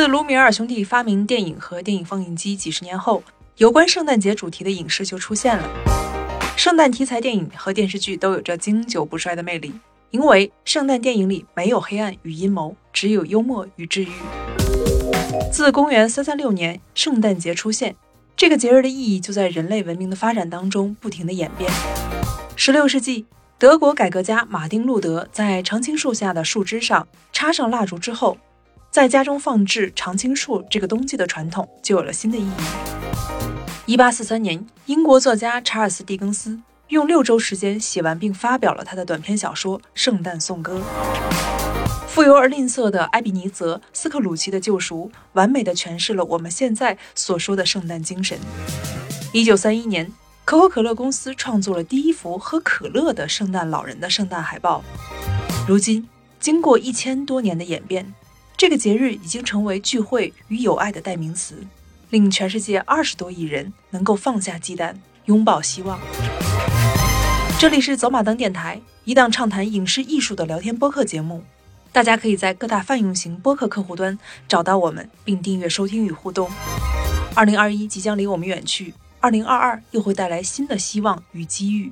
[0.00, 3.22] 自卢米尔兄弟发明电影和电影放映机几十年后，
[3.58, 5.68] 有关圣诞节主题的影视就出现了。
[6.56, 9.74] 圣诞题材电影和电视剧都有着经久不衰的魅力，
[10.10, 14.08] 因为圣诞电影里没有黑暗与阴谋，只有幽默与治愈。
[15.52, 17.94] 自公元三三六年圣诞节出现，
[18.34, 21.70] 这个节日的意义就在人类文明的发展当中不停的演变。
[22.56, 23.26] 十六世纪，
[23.58, 28.38] 德国改革家马丁·路德在常青树下的树枝上插上蜡烛之后。
[28.90, 32.52] 在家中放置常青树这个冬季的传统就有了新的意义。
[33.86, 36.58] 一八四三年，英国作家查尔斯·狄更斯
[36.88, 40.78] 用六周时间写完并发表了他的短篇小说《圣诞颂歌》。
[42.08, 48.36] 富有而吝啬的埃比尼泽·斯克鲁奇的救赎，完美的诠释了我们现在所说的圣诞精神。
[49.32, 50.12] 一九三一年，
[50.44, 54.82] 可口可乐公司创作了第一幅喝可乐的圣诞老人的圣诞海报。
[55.68, 56.08] 如今，
[56.40, 58.12] 经过一千多年的演变。
[58.60, 61.66] 这个节日已经成为聚会与友爱的代名词，
[62.10, 64.94] 令全世界二十多亿人能够放下忌惮，
[65.24, 65.98] 拥抱希望。
[67.58, 71.42] 这里是走马灯电台，一档畅谈影视艺术的聊天播客节目。
[71.90, 76.50] 大家可以在各大泛用型播客客户端找到我们，并订阅收听与互动。
[77.34, 81.90] 二零二一即将离我们远去，二零二二又会带来新的希望与机遇。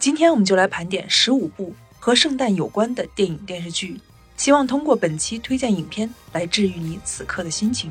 [0.00, 4.00] 今天我们就来盘点十五部和圣诞有关的电影电视剧。
[4.40, 7.90] 希望通过本期推荐影片来治愈你此刻的心情。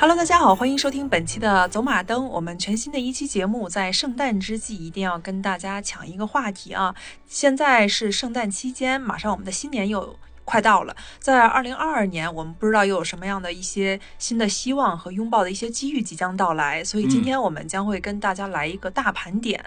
[0.00, 2.26] Hello，大家好，欢迎收听本期的走马灯。
[2.28, 6.94] 我们全新的一期节目，在圣诞之际一定要跟大家抢一个话题啊！
[7.26, 10.18] 现在是圣诞期间，马上我们的新年又。
[10.44, 19.64] 快到了，在二零二二年，我们不知道又有什么样的一些新的希望和拥抱的一些机遇即将到来，所以今天我们将会跟大家来一个大盘点。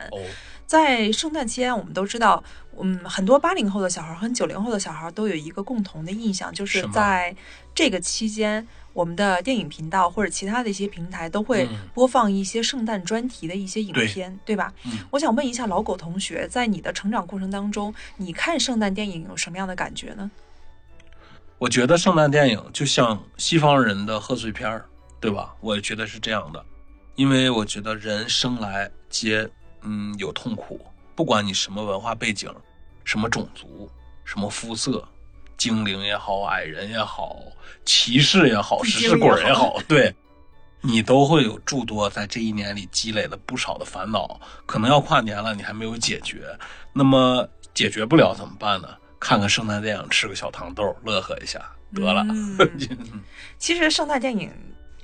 [0.66, 2.44] 在圣诞期间，我们都知道，
[2.78, 7.34] 嗯，很多八零后的小孩和九零后的小孩都有一个共同的印象，就是在
[7.74, 14.74] 这个期间，我们的电影频道或者其他的一些平台都会播放一些圣诞专题的一些影片，对吧？
[15.12, 20.30] 我想问一下老狗同学，在你的成长过程当中，你看圣诞电影有什么样的感觉呢？
[21.60, 24.86] 我觉得圣诞电影就像西方人的贺岁片儿，
[25.20, 25.56] 对吧？
[25.60, 26.64] 我觉得是这样的，
[27.16, 29.50] 因为我觉得人生来皆
[29.82, 30.80] 嗯有痛苦，
[31.16, 32.54] 不管你什么文化背景、
[33.04, 33.90] 什么种族、
[34.24, 35.04] 什么肤色，
[35.58, 37.38] 精灵也好，矮人也好，
[37.84, 40.14] 骑士也好，食尸鬼也好，对，
[40.82, 46.56] 你都会有诸多在这一年里积累了不少的烦恼，可能要跨年了，你还没有解决，
[46.94, 48.88] 那么解决不了怎么办呢？
[49.20, 51.60] 看看圣诞电影，吃个小糖豆，乐呵一下
[51.94, 52.26] 得了。
[53.58, 54.52] 其实圣诞电影，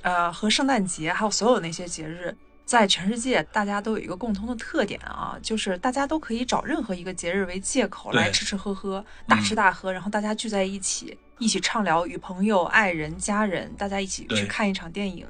[0.02, 15.26] 呃，和圣诞节还有所有那些节日，在全世界大家都有一个共同的特点啊，就是大家都可以找任何一个节日为借口来吃吃喝喝，大吃大喝，然后大家聚在一起，一起畅聊，与朋友、爱人、家人，大家一起去看一场电影，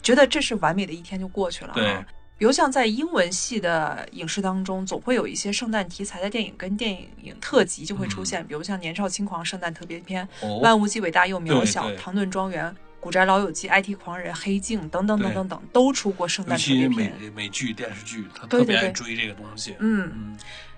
[0.00, 2.06] 觉得这是完美的一天就过去了啊。
[2.40, 6.90] 比如像在英文系的影视当中，总会有一些圣诞题材的电影跟电
[7.22, 10.26] 影特辑就会出现，比如像《年少轻狂》圣诞特别篇，
[10.60, 12.64] 《万物既伟大又渺小》，《唐顿庄园》，
[12.98, 17.12] 《古宅老友记》，IT 狂人，《黑镜》等等等等等，都出过圣诞特别篇。
[17.20, 19.76] 美美剧、电视剧，他特别爱追这个东西。
[19.78, 20.34] 嗯，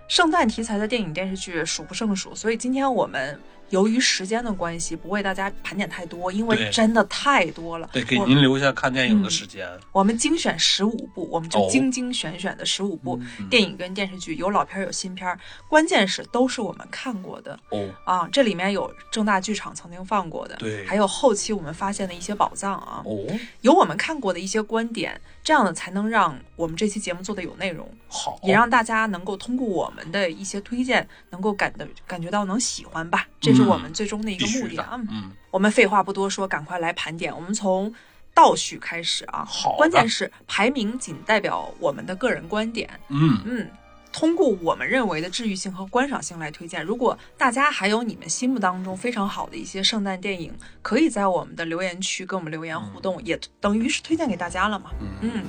[0.08, 3.38] 圣诞题材的电影电视剧数不胜数，所以今天我们。
[3.72, 7.88] 由于时间的关系，不为大家盘点太多，因为真的太多了。
[7.90, 9.66] 对，给您留下看电影的时间。
[9.92, 13.18] 我们精选十五部，我们就精精选选的十五部
[13.48, 15.38] 电影跟电视剧，有老片儿有新片儿，
[15.70, 17.58] 关键是都是我们看过的。
[17.70, 23.00] 哦，啊，这里面有正大剧场曾经放过的，对，还有后期我们发现的一些宝藏啊。
[23.06, 23.24] 哦，
[23.62, 33.26] 有我们看过的一些观点，这样呢才能让我们这期节目做的有内容，好，也让大家能够通过我们的一些推荐，能够感的感觉到能喜欢吧。
[33.40, 34.90] 这是我们最终的一个目的啊！
[35.10, 37.34] 嗯，我们废话不多说，赶快来盘点。
[37.34, 37.92] 我们从
[38.32, 39.44] 倒序开始啊！
[39.44, 42.88] 好，关键是排名仅代表我们的个人观点。
[43.08, 43.70] 嗯嗯，
[44.12, 46.84] 通过我们认为的治愈性和观赏性来推荐。
[46.84, 54.90] 如果大家还有你们心目当中非常好的一些圣诞电影，可以在我们的留言区跟我们留言互动，也等于是推荐给大家了嘛。
[55.22, 55.42] 嗯。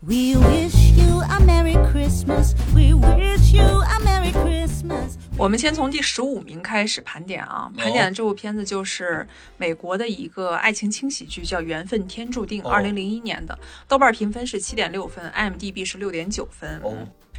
[0.00, 2.54] We wish you a Merry Christmas.
[2.72, 5.16] We wish you a Merry Christmas.
[5.36, 13.58] 我们先从第十五名开始盘点啊，盘点的这部片子就是美国的一个爱情轻喜剧，叫《缘分天注定》，二零零一年的，
[13.88, 16.80] 豆瓣评分是七点六分，IMDB 是六点九分。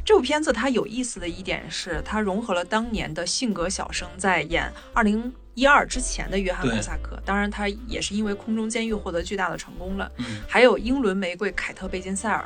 [0.04, 5.32] 这部片子它有意思的一点是，它融合了当年的性格小生在演二零。
[5.60, 10.10] 一二之前的约翰莫萨克，当然他也是因为空中监狱获得巨大的成功了。
[10.16, 12.42] 嗯，还有英伦玫瑰凯特贝金塞尔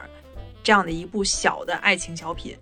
[0.65, 2.59] 这样的一部小的爱情小品。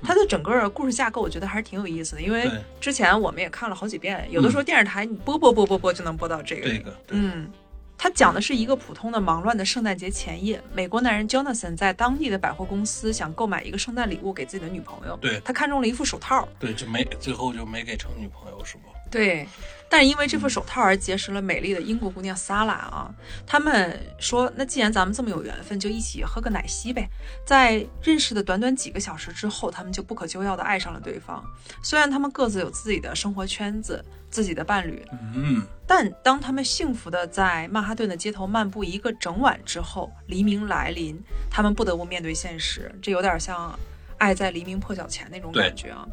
[0.00, 2.48] 它的整个故事架构，我觉得还是挺有意思的，因为
[2.80, 6.68] 之前我们也看了好几遍，有的时候电视台你播播播播播就能播到这个。
[6.68, 7.50] 这个对，嗯，
[7.98, 15.40] 它讲的是一个普通的忙乱的圣诞节前夜，美国男人 Jonathan 在当地的百货公司想购买一个圣诞礼物给自己的女朋友，对。
[15.44, 18.95] 他看中了一副手套，对，就没最后就没给成女朋友是不？
[19.10, 19.46] 对，
[19.88, 23.14] 但是因为这副手套而结识了美丽的英国姑娘萨拉啊。
[23.46, 27.08] 他们说，那既然咱们这么有缘分，就一起喝个奶昔呗。
[27.46, 31.42] 在认识的短短几个小时之后，他们就不可救药的爱上了对方。
[31.82, 41.18] 虽然他们各自有自己的生活圈子、自己的伴侣，嗯，但当他们幸福的在曼哈顿的街头漫步一个整晚之后，黎明来临，
[41.48, 42.92] 他们不得不面对现实。
[43.00, 43.70] 这有点像
[44.18, 46.06] 《爱在黎明破晓前》那种感觉啊。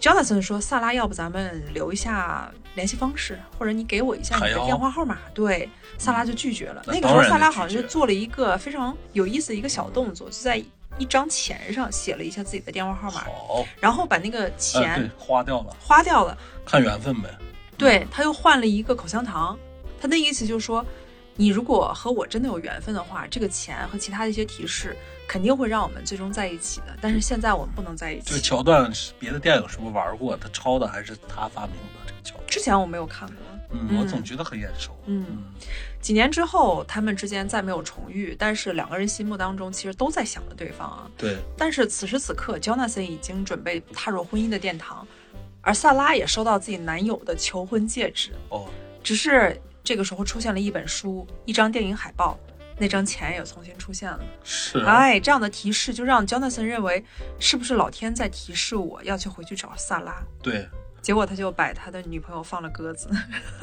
[0.00, 5.68] Jonathan 说：“萨拉，要不咱们留一下联系方式，或者你给我一下你的电话号码。”对，
[5.98, 6.82] 萨拉就拒绝了。
[6.86, 10.62] 那那个时候，萨拉好像就做了一个非常有意思的一个小动作，就在
[10.98, 16.36] 一张钱上写了一下自己的电话号码，好，然后把那个呃，钱对，花掉了，花掉了。
[16.64, 17.28] 看缘分呗。
[17.76, 19.58] 对，他又换了一个口香糖，
[20.00, 20.84] 他那意思就是说，
[21.40, 24.96] 你如果和我真的有缘分的话，这个钱和其他的一些提示
[25.28, 26.86] 肯定会让我们最终在一起的。
[27.00, 28.38] 但是现在我们不能在一起这。
[28.40, 30.36] 桥段是别的电影是不是玩过？
[30.36, 32.46] 他抄的还是他发明的这个桥段？
[32.48, 33.36] 之前我没有看过。
[33.70, 34.98] 嗯，我总觉得很眼熟。
[35.06, 35.44] 嗯嗯，
[36.00, 41.10] 几年之后，他们之间再没有重遇，但是两个人心目当中其实都在想着对方啊。
[41.18, 45.06] 对，但是此时此刻，Jonathan 已经准备踏入婚姻的殿堂，
[45.60, 48.32] 而萨拉也收到自己男友的求婚戒指。
[48.48, 48.66] 哦，
[49.04, 52.38] 只是这个时候出现了一本书、一张电影海报，
[52.76, 54.20] 那张钱也重新出现了。
[54.44, 57.02] 是，哎，这样的提示就让 Jonathan 认为，
[57.38, 60.22] 是不是老天在提示我要去回去找萨拉？
[60.42, 60.68] 对，
[61.00, 63.08] 结果他就把他的女朋友放了鸽子，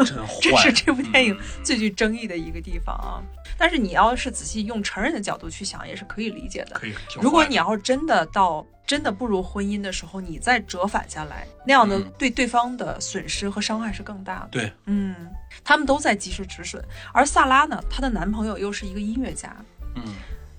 [0.03, 0.33] 真坏。
[0.41, 3.21] 这是这部电影嗯最具争议的一个地方啊。
[3.55, 6.75] 但是你要是仔细用成人的角度去想，也是可以理解的。
[6.79, 6.95] 可以。
[7.21, 12.11] 如果你要是真的到真的步入婚姻的时候，你再折返下来，那样的嗯。
[12.17, 14.47] 对对方的损失和伤害是更大的。
[14.51, 15.15] 对，嗯，
[15.63, 19.55] 他们都在及时止损，而萨拉呢，她的男朋友又是一个音乐家。
[19.95, 20.03] 嗯，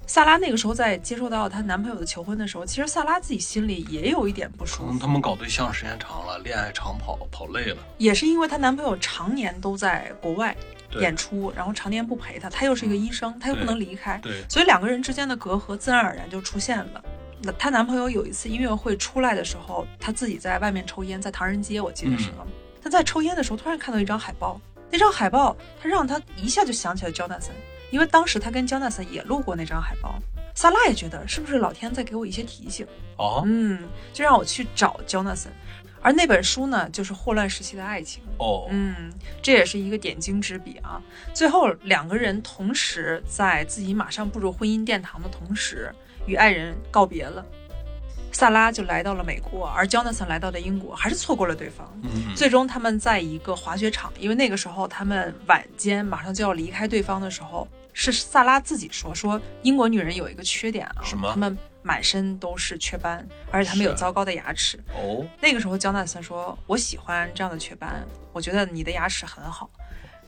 [0.07, 7.79] 萨拉那个时候在接受到她男朋友的求婚的时候，其实萨拉自己心里也有一点不舒服，能他们搞对象时间长了，恋爱长跑跑累了。
[7.99, 10.57] 也是因为她男朋友常年都在国外
[10.99, 17.05] 演出，然后常年不陪她，她又是一个医生，她又不能离开，对，所以两个人之间的隔阂自然而然就出现了。
[17.43, 22.31] 那她男朋友有一次音乐会出来的时候，她自己在外面抽烟，在唐人街，我记得是。
[22.31, 22.47] 嗯
[22.83, 24.61] 她在抽烟的时候，突然看到一张海报，
[24.93, 27.51] 那张海报她让她一下就想起了 Jonathan，
[27.91, 30.21] 因为当时她跟 Jonathan 也录过那张海报。
[30.55, 32.87] 萨拉也觉得是不是老天在给我一些提醒，
[33.17, 35.49] 哦嗯，就让我去找 Jonathan。
[36.01, 38.23] 而那本书呢，就是《霍乱时期的爱情》。
[38.39, 39.13] 哦，嗯，
[39.43, 41.03] 这也是一个点睛之笔啊。
[41.35, 45.93] 最后两个人同时在自己马上步入婚姻殿堂的同时，
[46.27, 47.45] 与爱人告别了。
[48.33, 51.91] 萨拉就来到了美国，而 Jonathan 来到了英国，还是错过了对方。
[52.03, 64.79] 嗯，最终，他们在一个滑雪场，因为那个时候他们晚间马上就要离开对方的时候，是萨拉自己说说英国女人有一个缺点啊，什么她们满身都是雀斑，而且她们有糟糕的牙齿。
[64.95, 69.71] 哦，那个时候，焦纳森说：“我喜欢这样的雀斑，我觉得你的牙齿很好。”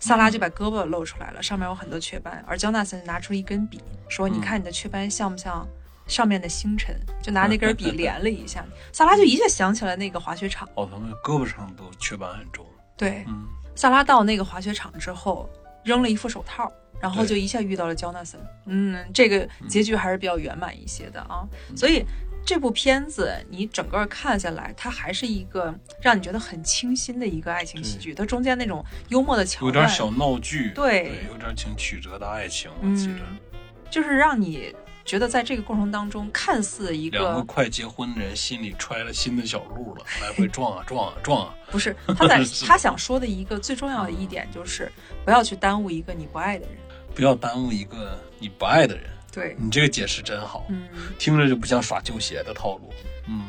[0.00, 5.69] 萨拉就把胳膊露出来了，上面有很多雀斑，而焦纳森拿出一根笔，说：“你看你的雀斑像不像
[6.09, 8.65] 上面的星辰？”就拿那根笔 连了一下。
[8.93, 10.69] 萨拉就一下想起了那个滑雪场。
[10.75, 12.67] 哦，他们胳膊上都雀斑很重。
[12.97, 13.47] 对，嗯，
[13.77, 15.49] 萨拉到那个滑雪场之后，
[15.85, 18.41] 扔了一副手套，然后就一下遇到了焦纳森。
[18.67, 21.47] 嗯，这个结局还是比较圆满一些的啊。
[21.77, 22.05] 所以
[22.45, 28.15] 这部片子你整个看下来，它还是一个让你觉得很清新的一个爱情喜剧。
[28.15, 33.21] 它中间那种幽默的桥段，有点小闹剧，对有点挺曲折的爱情，我记得。
[33.21, 33.38] 嗯，
[33.91, 34.75] 就是让你
[35.09, 41.55] 觉得在这个过程当中，看似一个两个个快结婚的人心里揣了新的小鹿了， 来回撞啊撞啊撞啊。
[41.71, 44.93] 不是他在是 他想说的一个最重要的一点就是
[45.25, 46.77] 不要去耽误一个你不爱的人。
[47.15, 49.05] 不要耽误一个你不爱的人。
[49.33, 50.87] 对，你这个解释真好，嗯。
[51.19, 52.93] 听着就不像耍旧鞋的套路。
[53.27, 53.45] 嗯，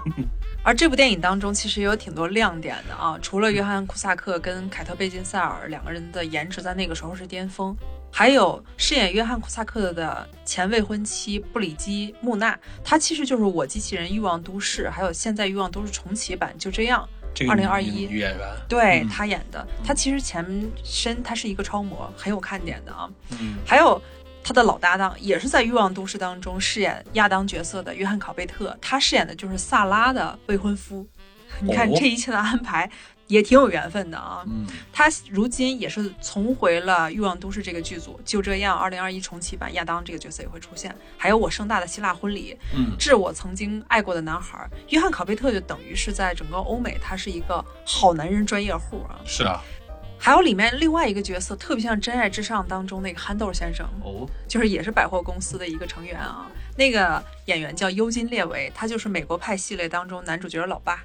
[0.64, 7.76] 而这部电影当中其实也有挺多亮点的啊，除了约翰库萨克跟凯特贝金赛尔两个人的颜值在那个时候是巅峰，
[8.18, 17.06] 还有饰演约翰库萨克的前未婚妻布里基穆纳，她其实就是《我机器人：欲望都市》，还有现在《欲望都市》重启版，就这样。
[17.46, 20.42] 二零二一女女演员，对嗯她演的，她其实前
[20.82, 23.06] 身她是一个超模，很有看点的啊。
[23.38, 24.00] 嗯，还有
[24.42, 31.06] 她的老搭档，也是在《欲望都市》当中饰演亚当角色的约翰考贝特，他饰演的就是萨拉的未婚夫。
[31.60, 32.90] 你看哦这一切的安排
[33.26, 34.42] 也挺有缘分的啊。
[34.46, 49.18] 嗯，他如今也是重回了《欲望都市》这个剧组，就这样，二零二一重启版亚当这个角色也会出现，还有我盛大的希腊婚礼，嗯，致我曾经爱过的男孩约翰考贝特，就等于是在整个欧美，他是一个好男人专业户啊。
[49.24, 49.62] 是啊，
[50.18, 56.46] 还有里面另外一个角色，特别像《真爱至上》当中那个憨豆先生，哦，就是也是百货公司的一个成员啊。
[56.76, 61.02] 那个演员叫尤金·列维，他就是美国派系列当中男主角的老爸，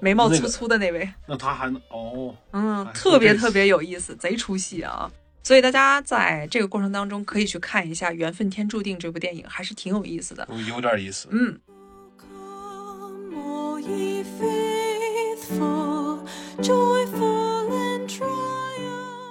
[0.00, 1.08] 眉毛粗粗的那位。
[1.26, 5.10] 那他还能哦，嗯，哎特别特别有意思，贼出戏啊！
[5.42, 10.46] 所以大家在这个过程当中可以去看一下《缘分天注定》这部电影，还是挺有意思的。
[10.50, 11.28] 有有点意思。
[11.30, 11.58] 嗯.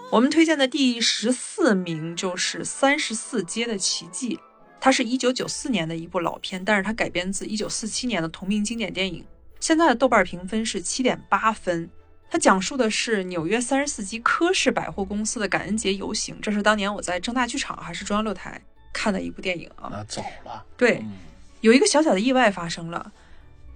[0.10, 4.38] 我们推荐的第十四名就是《三十四街的奇迹》，
[4.80, 9.26] 它是一九九四年的一部老片，但是它改编自一九四七年的同名经典电影。
[9.66, 11.90] 现在的豆瓣评分是七点八分。
[12.30, 18.62] 它讲述的是纽约三十四基科氏百货公司的感恩节游行，这是当年我在正大剧场还是中央六台
[18.94, 19.90] 看的一部电影啊。
[19.92, 20.64] 那早了。
[20.78, 21.14] 对，嗯，
[21.62, 23.12] 有一个小小的意外发生了，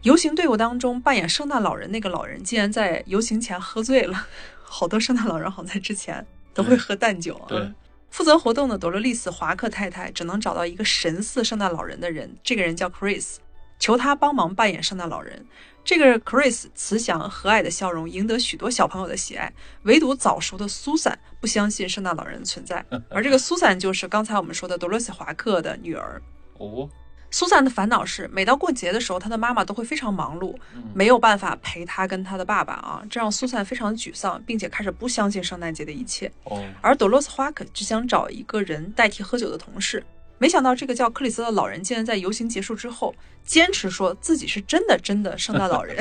[0.04, 4.28] 游行队伍当中扮演圣诞老人那个老人竟然在游行前喝醉了。
[4.62, 7.46] 好多圣诞老人好像在之前都会喝淡酒啊。
[7.50, 7.68] 对，
[8.12, 13.38] 负责活动的朵洛丽丝·华克太太只能找到一个神似圣诞老人的人，这个人叫 Chris，
[13.80, 15.48] 求他帮忙扮演圣诞老人。
[15.84, 19.52] 这个 Chris 慈祥和蔼的笑容赢得许多小朋友的喜爱，
[19.84, 22.86] 唯独早熟的苏珊不相信圣诞老人的存在。
[23.10, 26.22] 而这个苏珊就是刚才我们说的朵洛丝·华克的女儿。
[26.60, 26.88] 哦，
[27.32, 36.32] 苏珊的烦恼是，每到过节的时候，她的妈妈都会非常忙碌，嗯没有办法陪她跟她的爸爸啊，这让苏珊非常沮丧，并且开始不相信圣诞节的一切。
[36.44, 40.04] 哦，而朵洛斯·华克只想找一个人代替喝酒的同事，
[40.40, 45.98] 没想到这个叫克里斯的老人竟然在游行结束之后，坚持说自己是真的真的圣诞老人。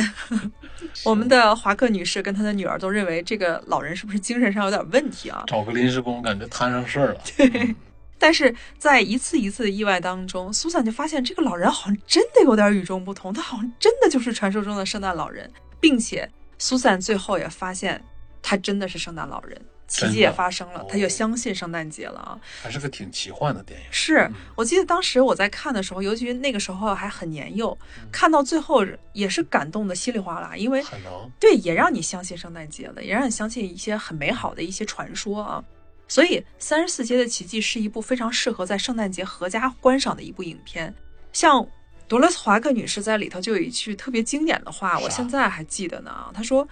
[1.04, 5.45] 我们的华克女士跟她的女儿都认为这个老人是不是精神上有点问题啊？
[5.47, 7.21] 找个临时工，感觉摊上事儿了。
[7.38, 7.75] 嗯
[8.21, 16.28] 但是在一次一次的意外当中，苏珊就发现这个老人好像真的有点与众不同，他好像真的就是传说中的圣诞老人，并且
[16.59, 18.04] 苏珊最后也发现
[18.42, 22.38] 他真的是圣诞老人，奇迹也发生了，他就相信圣诞节了啊！
[22.62, 23.87] 还是个挺奇幻的电影。
[23.90, 27.76] 是我记得当时我在看的时候，尤其那个时候还很年幼，
[28.12, 35.64] 看到最后也是感动的稀里哗啦，因为很能，对，也让你相信圣诞节了，也让你相信一些很美好的一些传说啊。
[36.07, 40.95] 所以，《三十四街的奇迹》是一部非常适合在圣诞节合家观赏的一部影片。
[41.35, 41.66] 像
[42.09, 46.30] 朵勒斯·华克女士在里头就有一句特别经典的话，我现在还记得呢。
[46.33, 46.66] 她说：“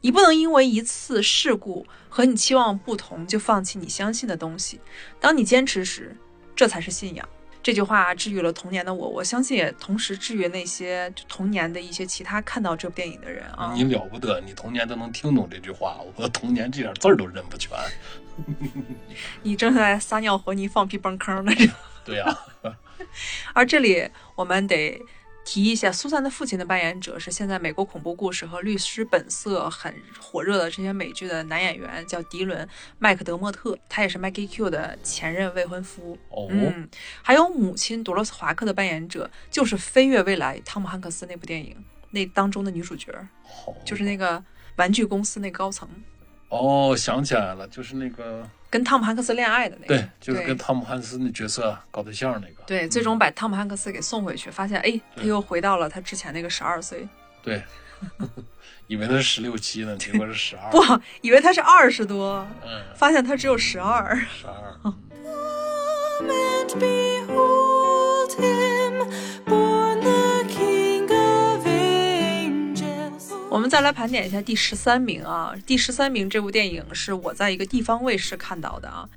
[0.00, 4.80] 你不能因为一次事故和你期望不同就放弃你相信的东西。
[5.18, 6.16] 当你坚持时，
[6.54, 7.28] 这才是信仰。”
[7.62, 13.74] 这句话治愈了童年的我，我相信也同时治愈那些童年的一些其他看到这部电影的人啊。
[13.74, 17.76] 你了不得，你童年都能听懂这句话，我童年这点字儿都认不全。
[19.42, 21.52] 你正在撒尿和泥放屁崩坑呢。
[21.54, 21.68] 这
[22.02, 22.34] 对呀、
[23.52, 24.98] 而这里我们得
[25.50, 32.64] 提一下，苏珊的父亲的扮演者是现在美国恐怖故事和律师本色很火热的这些美剧的男演员，叫迪伦·
[33.00, 36.16] 麦克德莫特，他也是 Maggie Q 的前任未婚夫。
[36.28, 36.88] 哦，嗯，
[37.20, 41.76] 还有母亲朵洛斯·华克的扮演者就是《飞跃未来》汤姆汉克斯那部电影
[42.10, 44.40] 那当中的女主角，好，就是那个
[44.76, 45.88] 玩具公司那高层，
[46.50, 49.96] 哦，想起来了，就是那个，跟汤姆汉克斯恋爱的那个。
[49.96, 52.62] 对，就是跟汤姆汉克斯那角色搞对象那个。
[52.66, 57.08] 对，最终把汤姆汉克斯给送回去，发现哎，他又回到了他之前那个十二岁。
[57.42, 57.62] 对，
[58.88, 60.68] 以为他是十六七呢，结果是十二。
[60.74, 60.82] 不，
[61.22, 64.14] 以为他是二十多，嗯，发现他只有十二。
[64.16, 64.92] 十二。
[73.50, 79.08] 我们再来盘点一下第十三名啊，第十三名这部电影是我在一个地方卫视看到的啊。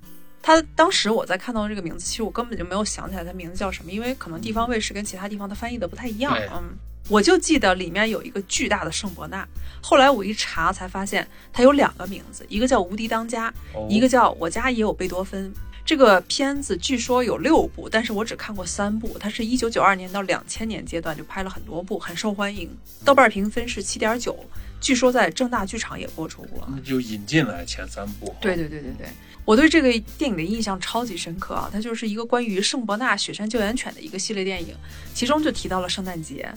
[0.42, 6.36] 他当时我在看到这个名字，其实我根本就没有想起来他名字叫什么，因为可能地方卫视跟其他地方它翻译的不太一样。
[6.52, 6.64] 嗯，
[7.10, 9.48] 我就记得里面有一个巨大的圣伯纳，
[9.84, 15.54] 后来我一查才发现它有两个名字，一个叫无敌当家，哦一个叫我家也有贝多芬。
[15.86, 19.18] 这个片子据说有六部，但是我只看过三部。
[19.20, 22.70] 它是一九九二年到两千年阶段就拍了很多部，很受欢迎。
[23.04, 24.34] 豆瓣评分是七点九，
[24.80, 26.66] 据说在正大剧场也播出过。
[26.72, 28.34] 那就引进来前三部。
[28.40, 29.08] 对对对对对，
[29.44, 31.70] 我对这个电影的印象超级深刻啊！
[31.72, 34.74] 它就是一个关于圣伯纳雪山救援犬的一个系列电影，
[35.14, 36.50] 其中就提到了圣诞节。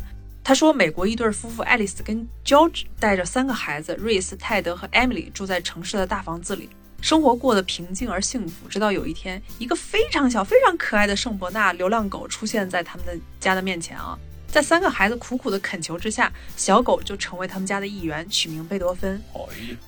[0.45, 6.69] 他说，美国一对夫妇爱丽丝跟 George 带着三个孩子瑞斯、泰德和 Emily 住在城市的大房子里，
[7.01, 8.69] 生活过得平静而幸福。
[8.69, 14.19] 直到有一天，一个非常小、非常可爱的圣伯纳流浪狗出现在他们的家的面前啊。
[14.49, 19.23] 在三个孩子苦苦的恳求之下，小狗就成为他们家的一员，取名贝多芬。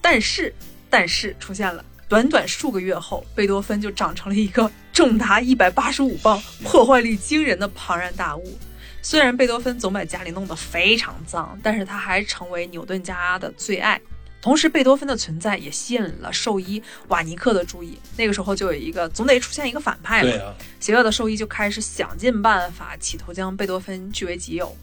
[0.02, 0.54] 但是，
[0.90, 8.58] 但是出现了，短短数个月后，贝多芬就长成了一个重达一百八十五磅、破坏力惊人的庞然大物。
[9.00, 13.98] 虽然贝多芬总把家里弄得非常脏，但是他还成为牛顿家的最爱。
[14.40, 17.98] 同时，贝多芬的存在也吸引了兽医瓦尼克的注意。
[18.16, 24.74] 那个时候就有一个总得出现一个反派嘛对，啊，邪恶的兽医就开始想尽办法，企图将贝多芬据为己有。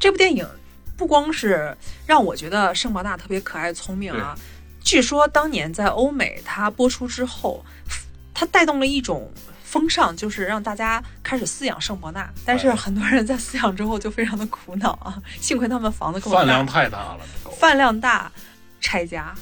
[0.00, 0.46] 这部电影
[0.96, 4.36] 不光是让我觉得圣伯纳特别可爱聪明啊，
[4.82, 7.64] 据说当年在欧美它播出之后，
[8.34, 12.28] 它带动了一种风尚，就是让大家开始饲养圣伯纳。
[12.44, 17.20] 但是哎很多人在饲养之后就非常的苦恼啊，幸亏他们房子够大，饭量太大了，
[17.58, 18.30] 饭量大，
[18.84, 19.34] 拆家，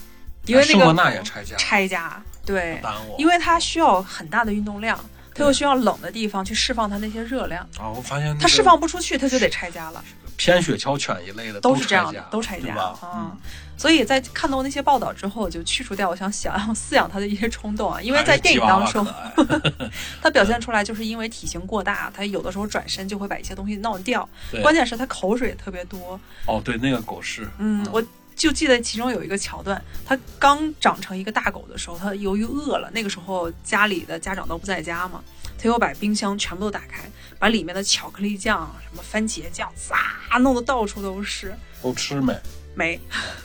[0.47, 2.81] 因为那个圣伯纳也拆家，拆家，对，
[3.19, 4.99] 因为它需要很大的运动量，
[5.35, 10.03] 它又需要冷的地方去释放它那些热量，啊，我发现那个它释放不出去，它就得拆家了，
[10.37, 12.75] 偏雪橇犬一类的都是这样的，都拆家？
[12.77, 12.99] 啊。
[13.15, 13.37] 嗯。
[13.75, 19.05] 所以在看到那些报道之后，就去除掉我想想要饲养它的一些冲动啊，因为在电影当中，
[20.23, 24.63] 它表现出来就是因为体型过大，它有的时候转身就会把一些东西弄掉，对。
[24.63, 28.01] 关键是它口水也特别多，哦，对，那个狗是，嗯，我
[28.35, 35.23] 就记得其中有一个桥段，它刚长成一个大狗的时候，它由于饿了，那个时候家里的家长都不在家嘛，
[35.59, 39.97] 它又把冰箱全部都打开，把里面的巧克力酱、什么番茄酱，撒
[40.39, 42.35] 弄得到处都是，都吃没？
[42.75, 42.99] 没，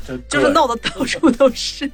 [0.07, 1.91] 就就是闹得到处都是。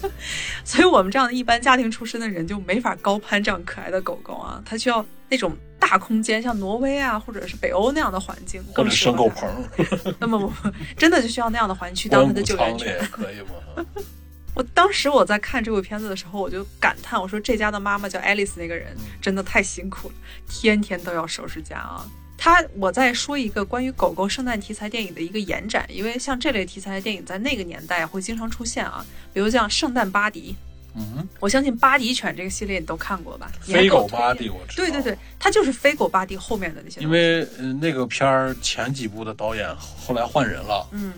[0.62, 9.16] 所以我们这样的一般家庭出身的人就没法高攀这样可爱的狗狗啊，它需要那种大空间，像挪威啊或者是北欧那样的环境，或者更适合它。
[9.16, 10.52] 生狗棚，那么我
[10.96, 12.98] 真的就需要那样的环境去当他的救援犬。
[13.10, 13.84] 可以吗？
[14.54, 20.14] 我当时我在看这部片子的时候，我就感叹，我说这家的妈妈叫爱丽丝那个人真的太辛苦了，
[20.48, 22.08] 天天都要收拾家啊。
[22.38, 29.04] 他，我再说一个关于狗狗圣诞题材电影的一个延展，因为像这类题材的电影在那个年代会经常出现啊，
[29.34, 30.54] 比如像《圣诞巴迪》，
[30.96, 33.50] 嗯，我相信巴迪犬这个系列你都看过吧？
[33.60, 34.84] 飞狗巴迪我知道。
[34.84, 37.00] 对对对，它就是飞狗巴迪后面的那些。
[37.00, 41.12] 因为呃那个片儿前几部的导演后来换人了，嗯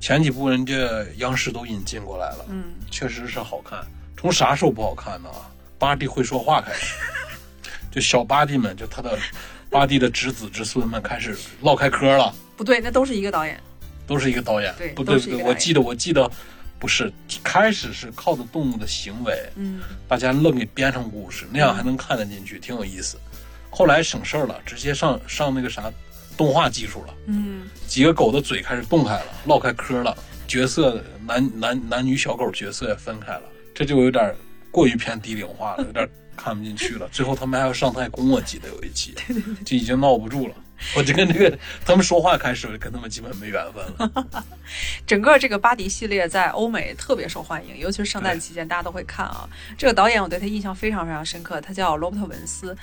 [0.00, 0.74] 前几部人家
[1.18, 3.78] 央视都引进过来了，嗯，确实是好看。
[4.16, 5.28] 从啥时候不好看呢？
[5.78, 6.96] 巴蒂会说话开始，
[7.90, 9.18] 就小巴蒂们，就他的
[9.70, 13.58] 巴蒂的侄子侄孙们开始唠开嗑了，不对，那都是一个导演。
[14.06, 14.74] 都是一个导演。
[14.76, 16.28] 对不对不对，我记得我记得
[16.80, 17.12] 不是，
[17.44, 23.18] 开始是靠着动物的行为，嗯大家愣给编成故事，那样还能看得进去，挺有意思。
[23.68, 25.92] 后来省事儿了，直接上上那个啥
[26.36, 27.14] 动画技术了。
[27.26, 30.16] 嗯，几个狗的嘴开始动开了，唠开嗑了，
[30.48, 33.42] 角色男男男女小狗角色也分开了，
[33.74, 34.34] 这就有点
[34.70, 37.08] 过于偏低龄化了，有点看不进去了。
[37.12, 39.14] 最后他们还要上太空，我记得有一期，
[39.64, 40.54] 就已经闹不住了。
[40.96, 44.44] 我就跟这个他们说话开始，我就跟他们基本没缘分了。
[45.06, 49.48] 整个这个巴迪系列在欧美特别受欢迎，尤其是圣诞期间，大家都会看啊。
[49.76, 52.76] 这个导演我对他印象非常非常深刻，他叫罗伯特·文斯。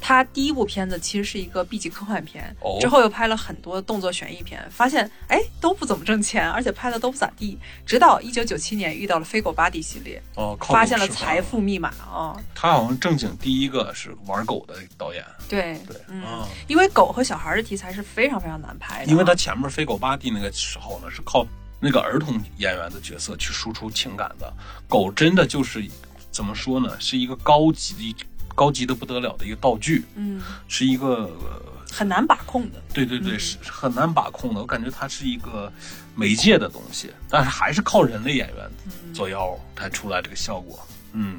[0.00, 7.58] 他第一部片子其实是一个 B 级科幻片，哦之后又拍了很多动作悬疑片，发现哎都不怎么挣钱，而且拍的都不咋地。
[7.86, 11.38] 直到一九九七年遇到了《飞狗巴迪》系列，哦，靠发现了财。
[11.48, 21.46] 富密码啊、他好像正经第一个是玩狗的导演，对对嗯，啊因为狗和小孩的题材是非常非常难拍的啊，因为他前面飞狗巴蒂那个时候呢，是靠
[21.80, 24.52] 那个儿童演员的角色去输出情感的。
[24.88, 25.82] 狗真的就是
[26.30, 28.26] 怎么说呢，是一个高级的、
[28.58, 32.82] 高级的不得了的一个道具，嗯是一个、呃很难把控的。
[32.92, 34.60] 对对对，嗯是是很难把控的。
[34.60, 35.72] 我感觉它是一个
[36.14, 40.78] 媒介的东西，但是还是靠人类演员嗯作妖才出来这个效果。
[41.12, 41.38] 嗯，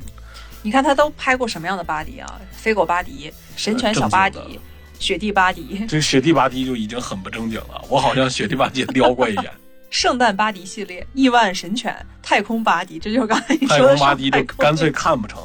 [0.63, 2.41] 你看他都拍过什么样的巴迪啊？
[2.51, 4.59] 飞狗巴迪、神犬小巴迪
[4.97, 7.85] 雪地巴迪、 这个雪地巴迪就已经很不正经了。
[7.87, 9.51] 我好像雪地巴迪撩过一眼，
[9.91, 15.39] 圣诞巴迪系列、亿万神犬、太空巴迪，这就是刚才你太说的空巴迪就上太空干脆看不成。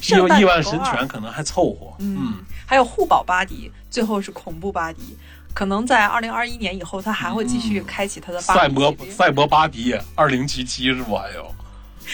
[0.00, 2.34] 圣诞亿万神犬可能还凑合，嗯，
[2.66, 5.16] 还有护宝巴迪，最后是恐怖巴迪。
[5.54, 11.54] 可能在二零二一年以后，他还会继续开启他的赛博赛博巴迪二零七七是不还有？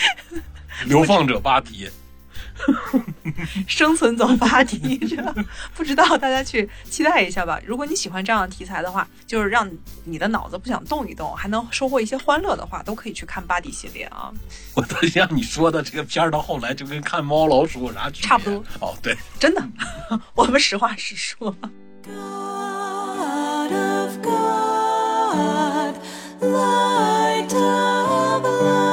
[0.87, 1.88] 流放者巴迪，
[3.66, 5.16] 生存走巴迪，这
[5.74, 7.60] 不知道大家去期待一下吧。
[7.66, 9.68] 如果你喜欢这样的题材的话，就是让
[10.04, 14.32] 你的脑子不想动一动，还能收获一些欢乐的话，都可以去看巴迪系列啊。
[14.74, 18.28] 我都像你说的这个片儿到后来就跟看猫老鼠有啥区别？
[18.28, 18.64] 差不多。
[18.80, 19.62] 哦，对，真的，
[20.34, 21.54] 我们实话实说。
[22.06, 25.94] God of God,
[26.40, 28.84] light of light,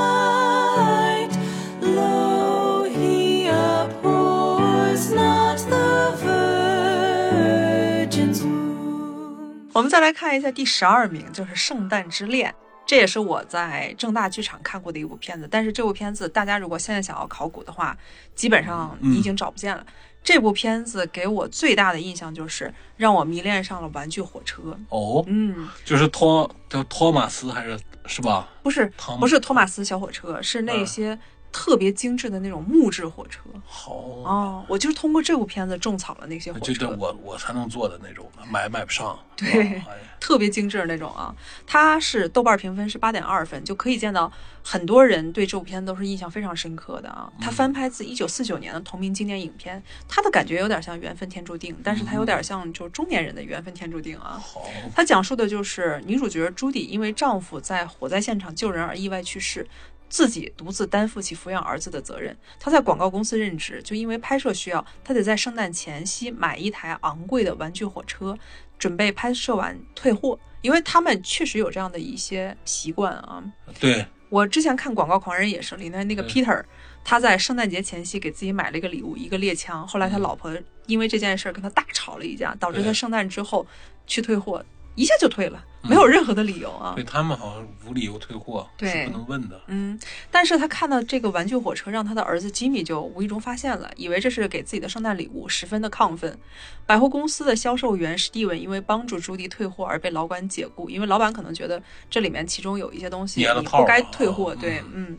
[9.74, 12.52] 我我们再来看一下第十二名，就是《圣诞之恋》，
[12.86, 15.48] 这也是我在正大剧场看过的一部片子。
[15.50, 17.98] 但是这部片子大家如果现在想要考古的话，
[18.36, 19.84] 基本上你已经找不见了。
[20.24, 24.78] 这部片子给我最大的印象就是让我迷恋上了玩具火车。
[24.90, 28.48] 哦，嗯，就是托叫托马斯还是是吧？
[28.62, 31.18] 不是不是托马斯小火车，是那嗯些
[31.52, 33.42] 特别精致的那种木质火车。
[33.66, 36.88] 好，哦，我就是通过这部片子种草了那些火就车。
[36.88, 39.18] 得我我才能做的那种的，买买不上。
[39.36, 41.36] 对哎特别精致的那种啊，
[41.66, 44.32] 它是豆瓣评分是八点二分，就可以见到
[44.64, 47.28] 很多人对这部片都是印象非常深刻的啊。
[47.42, 54.40] 它翻拍自一九四九年的同名经典影片，它的感觉有点像《缘分天注定》，但是它有点像就中年人的《缘分天注定》啊。
[54.40, 54.62] 好，
[54.96, 59.68] 它讲述的就是女主角朱迪因为丈夫在火灾现场救人而意外去世，
[60.12, 62.38] 自己独自担负起抚养儿子的责任。
[62.60, 68.38] 他在广告公司任职，就因为拍摄需要，他得在圣诞前夕买一台昂贵的玩具火车，
[68.78, 73.42] 准备拍摄完退货，因为他们确实有这样的一些习惯啊。
[73.80, 76.64] 对，我之前看《广告狂人》也是，里面那个嗯 Peter，
[77.06, 79.88] 他在圣诞节前夕给自己买了一个礼物，一个猎枪。
[79.88, 80.54] 后来他嗯老婆
[80.88, 83.66] 因为这件事儿跟他大吵了一架，导致他圣诞之后
[84.06, 84.64] 去退货，
[84.96, 87.04] 一下就退了，嗯没有任何的理由啊对。
[87.04, 89.60] 他们好像无理由退货，对是不能问的。
[89.68, 90.00] 嗯，
[90.30, 96.38] 但是他看到这个玩具火车，让他的儿子吉米就无意中发现了，以为这是给自己的圣诞礼物，十分的亢奋。
[96.86, 105.18] 百货公司的销售员史蒂文因为帮助朱迪退货而被老板解雇，因为老板可能觉得这里面其中有一些东西你不该退货，嗯对，嗯，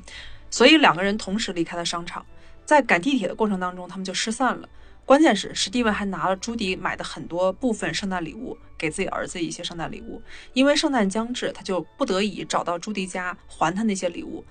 [0.51, 2.25] 所以两个人同时离开了商场。
[2.65, 4.69] 在赶地铁的过程当中，他们就失散了。
[5.05, 10.23] 关键是史蒂文还拿了朱迪买的很多部分圣诞礼物，给自己儿子一些圣诞礼物。
[10.53, 14.45] 因为圣诞将至，他就不得已找到朱迪家还他那些礼物。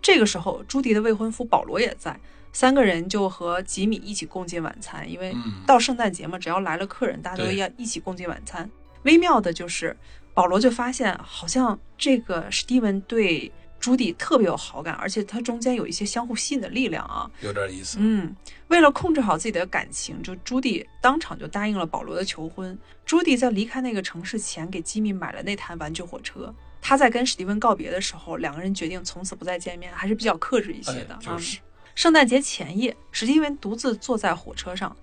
[0.00, 2.18] 这个时候，朱迪的未婚夫保罗也在，
[2.52, 5.10] 三个人就和吉米一起共进晚餐。
[5.10, 8.70] 因为嗯到圣诞节嘛，只要来了客人，大家都要一起共进晚餐。
[9.02, 9.96] 微妙的就是，
[10.32, 17.30] 保罗就发现好像这个史蒂文对朱迪特别有好感，而且他中间有一些相互吸引的力量啊。
[17.40, 17.98] 有点意思。
[18.00, 18.34] 嗯，
[18.68, 22.76] 为了控制好自己的感情，就朱迪当场就答应了保罗的求婚。
[23.04, 26.52] 朱迪在离开那个城市前，给吉米买了那台玩具火车。
[26.80, 31.14] 他在跟史蒂文告别的时候，两个人决定从此不再见面，还是比较克制一些的。
[31.14, 31.60] 哎，就是嗯
[31.94, 34.94] 圣诞节前夜，史蒂文独自坐在火车上，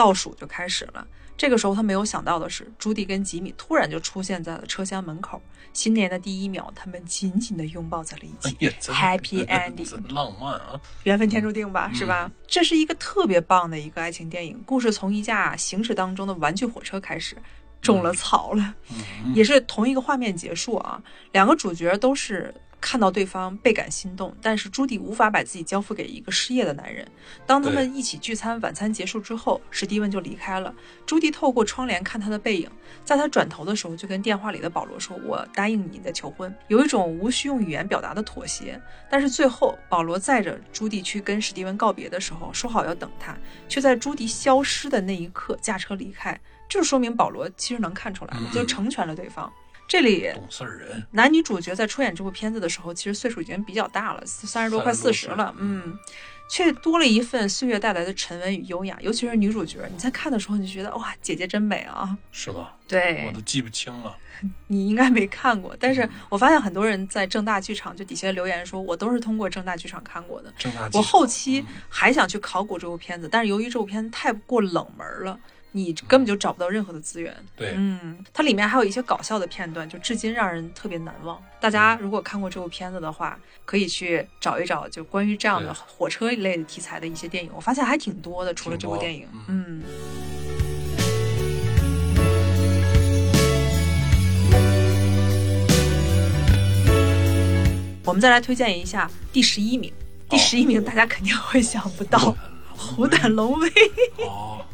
[0.00, 1.06] 倒数就开始了。
[1.36, 5.42] 这个时候，他没有想到的是，朱迪跟吉米突然就出现在了车厢门口。
[5.74, 8.56] 新年的第一秒，他们紧紧地拥抱在了一起。
[8.90, 10.80] Happy ending 真浪漫啊！
[11.04, 12.30] 缘分天注定吧，是吧？
[12.46, 17.36] 这是一个特别棒的一个爱情电影，故事从一架行驶当中的玩具火车开始，
[17.82, 21.02] 种了草了，嗯，也是同一个画面结束啊。
[21.32, 27.06] 两个主角都是看到对方倍感心动，但是朱迪无法把自己交付给一个失业的男人。
[27.46, 30.74] 当他们一起聚餐，晚餐结束之后，史蒂文就离开了。
[31.04, 32.68] 朱迪透过窗帘看他的背影，
[33.04, 38.80] 在他转头的时候，就跟电话里的保罗说：“我答应你的求婚。”有一种无需用语言表达的妥协。
[39.10, 43.36] 但是最后，保罗载着朱迪去跟史蒂文告别的时候，说好要等他，
[43.68, 46.38] 却在朱迪消失的那一刻驾车离开。
[46.68, 49.52] 这就说明保罗其实能看出来了，嗯就成全了对方。
[49.90, 51.04] 这里懂事儿人。
[51.10, 55.98] 男女主角在出演这部片子的时候，其实岁数已经比较大了，三十多快四十了，嗯，
[56.48, 58.96] 却多了一份岁月带来的沉稳与优雅。
[59.00, 62.16] 尤其是女主角，你在看的时候，你就觉得哇，姐姐真美啊！
[62.30, 62.76] 是吧？
[62.86, 64.16] 对我都记不清了。
[64.68, 70.54] 你应该没看过，但是我发现很多人在正大剧场就底下留言说，我都是通过正大剧场看过的。
[70.56, 75.38] 正大我后期还想去考古这部片子，但是由于这部片子太过冷门了，
[75.72, 77.34] 你根本就找不到任何的资源。
[77.56, 81.40] 对，嗯，它里面还有一些搞笑的片段，就至今让人特别难忘。
[81.60, 88.52] 大家如果看过这部片子的话，可以去找一找，就关于这样的火车一类的题材的一些电影，我发现还挺多的。
[88.54, 89.82] 除了这部电影，嗯嗯。
[98.04, 99.92] 我们再来推荐一下第十一名，
[100.28, 102.18] 第十一名大家肯定会想不到，
[102.76, 103.70] 《虎胆龙威》。
[104.18, 104.58] 哦，《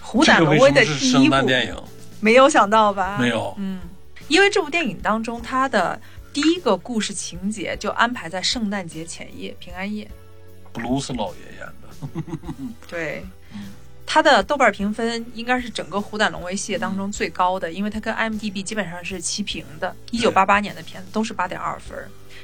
[0.00, 1.76] 虎胆龙威》的第一部电影？
[2.20, 3.16] 没有想到吧？
[3.18, 3.80] 没有嗯，
[4.28, 5.98] 因为这部电影当中，它的
[6.32, 10.10] 第一个故事情节就安排在圣诞节前夜，平安夜。
[10.72, 12.34] 布鲁斯老爷演的。
[12.88, 13.68] 对嗯，
[14.06, 19.94] 它的豆瓣评分应该是整个《虎胆龙威》系列当中最高的，因为它跟 IMDB 基本上是齐平的。
[20.10, 21.96] 一九八八年的片子都是八点二分。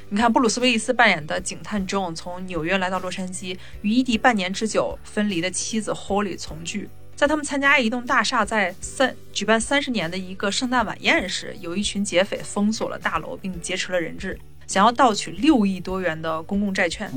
[0.09, 6.89] 你看，布鲁斯威利斯扮演的警探 John 从纽约来到洛杉矶，与异地半年之久分离的妻子 Holly 重聚。
[7.17, 14.39] 在他们参加一栋大厦在三举办三十年的一个圣诞晚宴时，有一群劫匪封锁了大楼，并劫持了人质，
[14.69, 17.11] 想要盗取六亿多元的公共债券。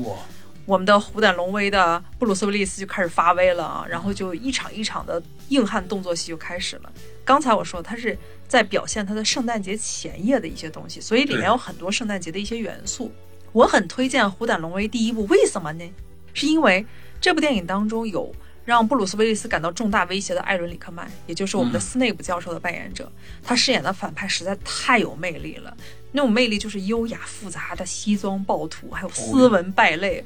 [0.70, 6.92] 哇，我们的虎胆龙威的布鲁斯威利斯就开始发威了啊，然后就一场一场的硬汉动作戏就开始了。
[7.24, 13.12] 刚才我说他是在表现他的圣诞节前夜的一些东西，所以里面有很多圣诞节的一些元素。
[13.52, 15.84] 我很推荐《虎胆龙威》第一部，为什么呢？
[16.32, 16.86] 是因为
[17.20, 18.32] 这部电影当中有
[18.64, 23.10] 让布鲁斯·威利斯感到重大威胁的艾伦·里克曼，也就是我们的嗯斯内普教授的扮演者，
[23.42, 25.76] 他饰演的反派实在太有魅力了。
[26.12, 30.24] 那种魅力就是优雅复杂的西装暴徒，还有斯文败类。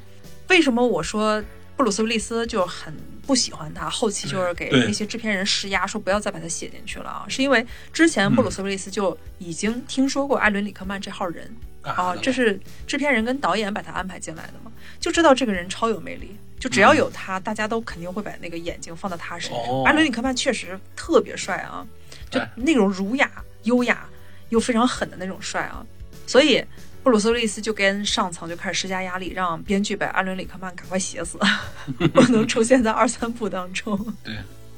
[0.49, 1.43] 为什么我说
[1.75, 2.93] 布鲁斯·威利斯就很
[3.25, 3.89] 不喜欢他？
[3.89, 11.55] 后期就是给那些制片人施压，说不要再把他写进去了啊，是因为之前布鲁斯·威利斯就已经听说过艾伦·里克曼这号人。
[11.85, 19.59] 啊，这是制片人跟导演把他安排进来的嘛，就知道这个人超有魅力，就只要有他，大家都肯定会把那个眼睛放到他身上。
[19.59, 21.85] 哦艾伦·里克曼确实特别帅啊，
[22.31, 23.31] 就哎那种儒雅、
[23.65, 24.09] 优雅
[24.49, 25.85] 又非常狠的那种帅啊，
[26.25, 26.65] 所以
[27.05, 31.37] 布鲁斯·威利斯就跟上层就开始施加压力，让编剧把艾伦·里克曼赶快写死，
[32.11, 33.95] 不能出现在二三部当中。
[34.25, 34.33] 对，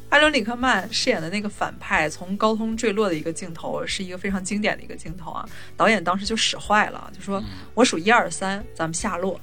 [0.09, 5.47] 艾伦·里克曼饰演的那个反派从高空坠落的一个镜头，是一个非常经典的一个镜头啊。
[5.77, 7.41] 导演当时就使坏了，就说
[7.73, 9.39] ：“我数一二三，咱们下落。”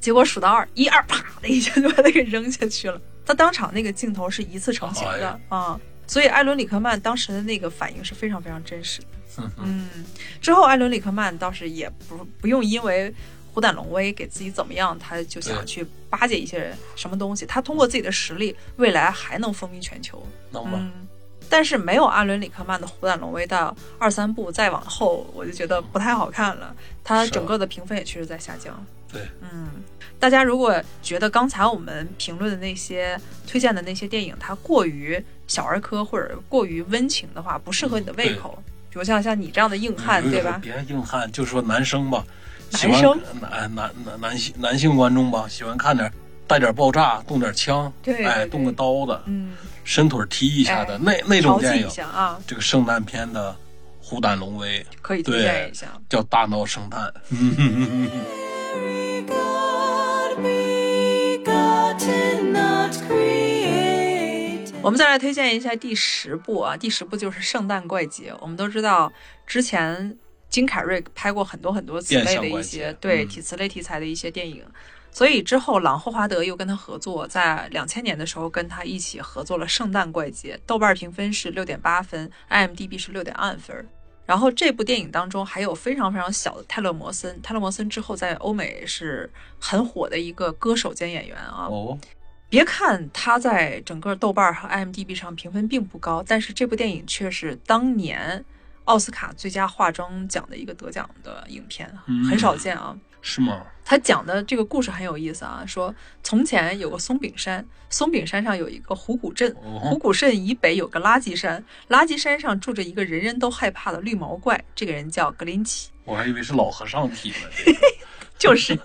[0.00, 3.00] 结果数到二，一二，啪的一下就把他给扔下去了。
[3.24, 9.06] 他当场那个镜头是一次成型的啊、所以艾伦·里克曼当时的那个反应是非常非常真实的。
[9.38, 10.04] 嗯嗯，
[10.40, 13.12] 之后艾伦·里克曼倒是也不不用因为
[13.52, 17.46] 虎胆龙威给自己怎么样，他就想去巴结一些人什么东西。
[17.46, 20.24] 他通过自己的实力，未来还能风靡全球。
[20.50, 20.72] 能吧？
[20.74, 21.06] 嗯，
[21.48, 26.74] 但是没有阿伦·里克曼的《虎胆龙威》到二三部再往后，我就觉得不太好看了。
[27.04, 28.84] 它整个的评分也确实在下降。
[29.12, 29.68] 对，嗯，
[30.18, 33.16] 大家如果觉得刚才我们评论的那些
[33.46, 38.60] 推荐的那些电影，它过于小儿科或者过于温情的话，不适合你的胃口。
[38.94, 40.56] 比如像像你这样的硬汉，嗯对吧？
[40.62, 42.24] 别硬汉，就说男生吧，
[42.70, 46.08] 喜欢男生男男男男性男性观众吧，喜欢看点
[46.46, 49.50] 带点爆炸，动点枪，哎，对对动个刀的，嗯，
[49.82, 51.90] 伸腿踢一下的哎那那种电影。
[51.90, 53.50] 下啊，这个圣诞片的
[54.00, 55.88] 《虎胆龙威》可以推荐一下。
[56.08, 57.12] 叫《大闹圣诞》。
[64.84, 68.30] 我们再来推荐一下第十部啊，第十部就是《圣诞怪杰》。
[68.38, 69.10] 我们都知道，
[69.46, 70.14] 之前
[70.50, 74.62] 金凯瑞拍过很多很多此类的一些对题此类题材的一些电影，
[75.10, 83.88] 所以之后朗霍华德又跟他合作，在两千年的时候跟他一起合作了《圣诞怪杰》，豆瓣评分是六点八分，IMDB 是六点二分。
[84.26, 91.68] 然后这部电影当中还有非常非常小的泰勒·摩森，泰勒·摩森之后在欧美是很火的一个歌手兼演员啊。
[91.70, 91.98] 哦，
[92.54, 98.44] 别看它在整个豆瓣和 IMDB 上评分并不高，但是这部电影却是当年
[98.84, 102.96] 奥斯卡最佳化妆奖的一个得奖的影片，嗯很少见啊。
[103.22, 103.60] 是吗？
[103.84, 115.90] 他讲的这个故事很有意思啊，说从前有个松饼山，松饼山上有一个虎骨镇，哦虎骨镇以北有个垃圾山，垃圾山上住着一个人人都害怕的绿毛怪，这个人叫格林奇。
[116.04, 117.36] 我还以为是老和尚提的。
[118.44, 118.78] 就是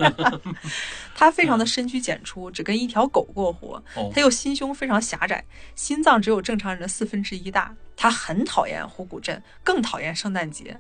[1.14, 3.76] 他非常的深居简出，只跟一条狗过活。
[3.96, 5.44] 哦他又心胸非常狭窄，
[5.76, 7.76] 心脏只有正常人的四分之一大。
[7.98, 10.78] 他很讨厌虎骨镇，更讨厌圣诞节。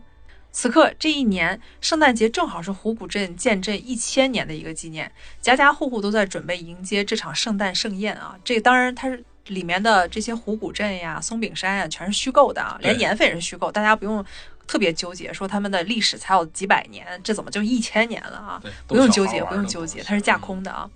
[0.54, 5.12] 此刻这一年，圣诞节正好是虎骨镇建镇一千年的一个纪念，
[5.42, 8.38] 家家户户都在准备迎接这场圣诞盛宴啊！
[8.46, 14.26] 这当然它是里面的这些虎骨镇呀、松饼山呀，全是虚构的啊，连对年份也是虚构，大家不用
[14.70, 18.62] 特别纠结，说他们的历史才有几百年，这怎么就一千年了啊？
[18.86, 20.88] 不用纠结，不用纠结，它是架空的啊。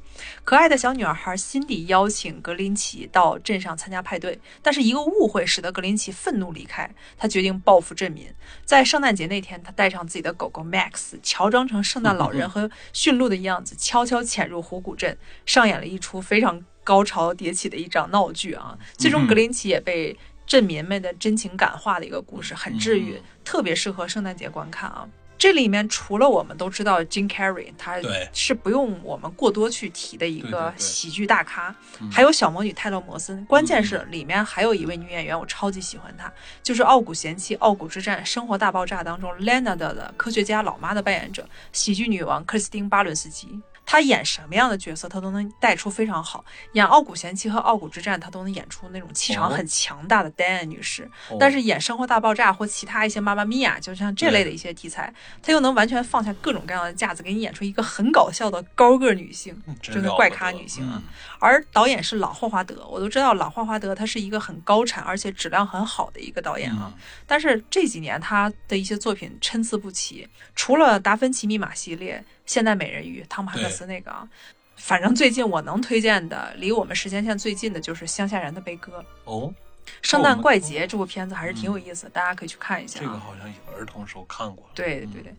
[0.43, 6.88] 可爱的小女孩辛迪邀请格林奇到镇上参加派对，但是一个误会使得格林奇愤怒离开。
[7.17, 8.31] 他决定报复镇民，
[8.63, 18.77] 在圣诞节那天，他带上自己的狗狗 Max，乔装成圣诞老人 和驯鹿的样子，悄悄潜入虎谷镇，上演了一出非常高潮迭起的一场闹剧啊！
[18.97, 20.15] 最终，嗯格林奇也被
[20.54, 25.04] 镇民们的真情感化的一个故事，很治愈嗯，特别适合圣诞节观看啊。
[25.36, 27.96] 这里面除了我们都知道 Jim Carrey，他
[28.32, 33.44] 是不用我们过多去提的一个喜剧大咖，嗯还有小魔女泰勒·摩森。
[33.46, 43.60] 关键是里面还有一位女演员，我超级喜欢她，就是《傲骨贤妻》《傲骨之战》《生活大爆炸》当中 Leonard 的科学家老妈的扮演者，喜剧女王克里斯汀·巴伦斯基。
[43.86, 46.43] 她演什么样的角色，她都能带出非常好。
[46.74, 51.10] 演《傲骨贤妻》和《傲骨之战》，她都能演出那种气场哦很强大的戴安女士。
[51.30, 60.93] 哦但是演《生活大爆炸》或其他一些妈妈咪呀，就像这类的一些题材，她又能完全放下各种各样的架子，给你演出一个很搞笑的高个女性，真的怪咖女性啊。
[60.96, 61.04] 嗯
[61.39, 66.89] 而导演是朗霍华德，我都知道朗霍华德他是一个很高产而且质量很好的一个导演啊。
[66.96, 74.27] 嗯但是这几年他的一些作品参差不齐，除了《达芬奇密码》系列、《现代美人鱼》汤姆汉克斯那个啊，
[74.75, 78.99] 反正最近我能推荐的，离我们时间线最近的就是《乡下人的悲歌》。
[79.32, 79.53] 哦，
[80.01, 83.21] 圣诞怪杰》这部片子还是挺有意思的，大家可以去看一下这个啊。
[83.25, 84.69] 好像有儿童时候看过。
[84.73, 85.34] 对对对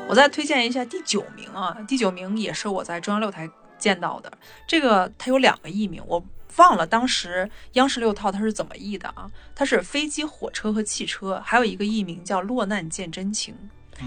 [0.09, 4.37] 我再推荐一下第九名啊，第九名也是我在中央六台见到的。
[4.65, 6.25] 这个它有两个译名，我
[6.57, 9.29] 忘了当时央视六套它是怎么译的啊？
[9.53, 13.53] 它是飞机、火车和汽车，还有一个译名叫《落难见真情》。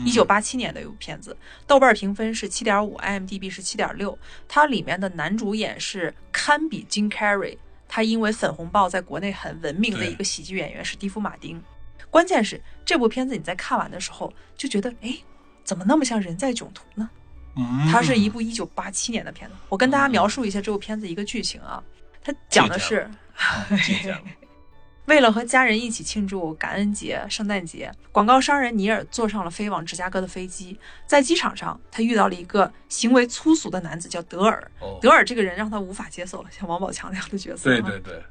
[0.05, 1.37] 一九八七年的一部片子，
[1.69, 4.19] 豆瓣评分是七点五，IMDB 是七点六。
[4.49, 11.62] 它里面的男主演是堪比金凯瑞，他因为《粉红豹》在国内很闻名的一个喜剧演员是蒂夫·马丁。
[12.11, 15.17] 关键是这部片子你在看完的时候就觉得，哎，
[15.64, 17.09] 怎么那么像《人在囧途》呢？
[17.57, 19.57] 嗯，它是一部一九八七年的片子。
[19.68, 21.83] 我跟大家描述一下这部片子一个剧情啊，
[22.22, 23.09] 它讲的是
[25.07, 30.79] 为了和家人一起庆祝感恩节、圣诞节，广告商人尼尔坐上了飞往芝加哥的飞机。
[31.07, 34.70] 在机场上，他遇到了一个行为粗俗的男子，叫德尔。
[34.79, 37.64] 哦德尔这个人让他无法接受，像王宝强那样的角色。
[37.68, 38.22] 对对对，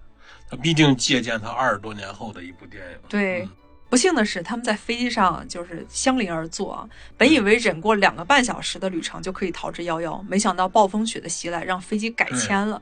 [0.50, 2.98] 他毕竟借鉴他二十多年后的一部电影。
[3.10, 3.50] 对嗯
[3.92, 6.88] 不幸的是，他们在飞机上就是相邻而坐啊。
[7.18, 12.82] 本以为忍过两个半小时的旅程就可以逃之夭夭，没想到暴风雪的袭来让飞机改签了。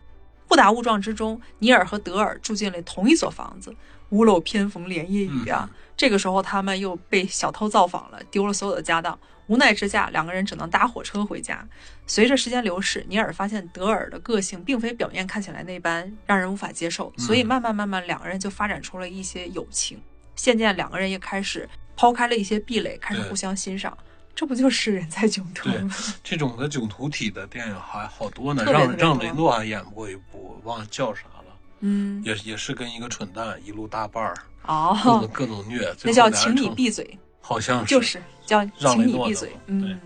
[0.51, 3.75] 误打误撞之中，尼尔和德尔住进了同一所房子，
[4.09, 5.67] 屋漏偏逢连夜雨啊。
[5.97, 9.17] 这个时候，他们又被小偷造访了，丢了所有的家当。
[9.47, 11.67] 无奈之下，两个人只能搭火车回家。
[12.05, 19.99] 随着时间流逝，尼尔发现德尔的个性并非表面看起来那般让人无法接受，所以慢慢慢慢，两个人就发展出了一些友情。
[20.41, 23.97] 渐渐，两个人也开始抛开了一些壁垒，开始互相欣赏。
[24.35, 25.95] 这不就是人在囧途对吗？
[26.23, 39.05] 这种的囧途体的电影还好多呢，让让雷诺还演过一部，忘了叫啥了，嗯，也也是跟一个蠢蛋一路搭伴儿，各哦种，各种虐， 那叫请你闭嘴，好像就是叫请。
[39.05, 39.99] 你闭嘴嗯。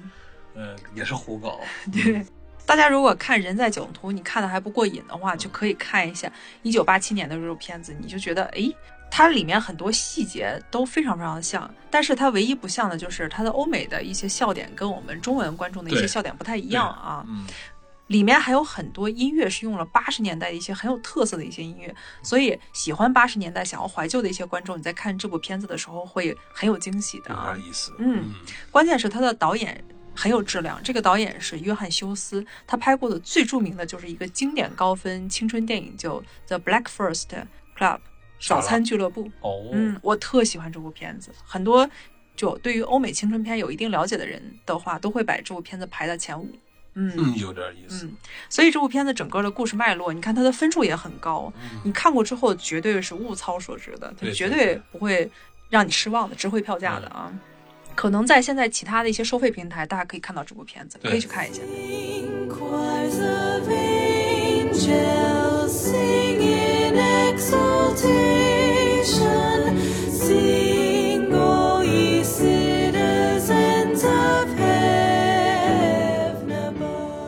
[0.56, 1.60] 呃，也是胡搞。
[1.91, 2.24] 对，
[2.65, 8.76] 大家如果看《人在囧途》，你看的还不过瘾的话，就可以看一下一九八七年的这部片子，你就觉得，诶，
[9.15, 17.23] 它里面很多细节都非常非常像，但是它唯一不像的就是它的欧美的一些笑点跟我们中文观众的一些笑点不太一样啊。
[17.28, 17.45] 嗯，
[18.08, 27.54] 里面还有很多音乐是用了八十年代的一些很有特色的一些音乐，所以喜欢八十年代、想要怀旧的一些观众，你在看这部片子的时候会很有惊喜的啊。
[27.54, 27.93] 点意思。
[27.99, 28.34] 嗯
[28.71, 29.80] 关键是它的导演
[30.15, 37.28] 很有质量，这个导演是约翰休斯，他拍过的最著名的就是一个经典高分青春电影，就《The Black First
[37.78, 37.97] Club》
[38.47, 39.29] 早餐俱乐部。
[39.41, 41.89] 哦，嗯，我特喜欢这部片子，很多
[42.36, 46.49] 就对于欧美青春片有一定了解的人的话，都会把这部片子排在前五。
[46.95, 48.06] 嗯嗯，有点意思。
[48.06, 48.15] 嗯，
[48.49, 55.27] 所以这部片子整个的故事脉络，你看它的分数也很高，嗯你看过之后绝对是物超所值的，它绝对不会
[55.69, 57.34] 让你失望的，值回票价的啊。
[57.95, 61.62] 可能在现在其他的一些收费平台，大家可以看到这部片子，对可以去看一下。